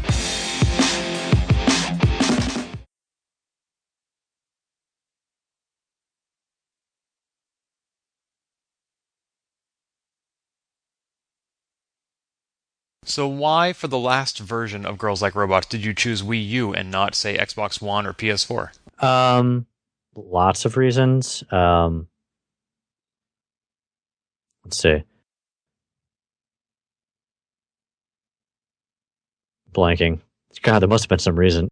So 13.09 13.27
why, 13.27 13.73
for 13.73 13.88
the 13.88 13.99
last 13.99 14.38
version 14.38 14.85
of 14.85 14.99
Girls 14.99 15.23
Like 15.23 15.35
Robots, 15.35 15.66
did 15.66 15.83
you 15.83 15.94
choose 15.94 16.23
Wii 16.23 16.47
U 16.49 16.75
and 16.75 16.90
not, 16.90 17.14
say, 17.14 17.38
Xbox 17.38 17.81
One 17.81 18.07
or 18.07 18.12
PS4? 18.12 18.71
Um, 19.03 19.66
lots 20.14 20.66
of 20.66 20.77
reasons. 20.77 21.42
Um, 21.51 22.09
let's 24.64 24.79
see. 24.79 25.05
Blanking. 29.73 30.21
God, 30.62 30.81
there 30.81 30.88
must 30.88 31.05
have 31.05 31.09
been 31.09 31.18
some 31.18 31.38
reason. 31.38 31.66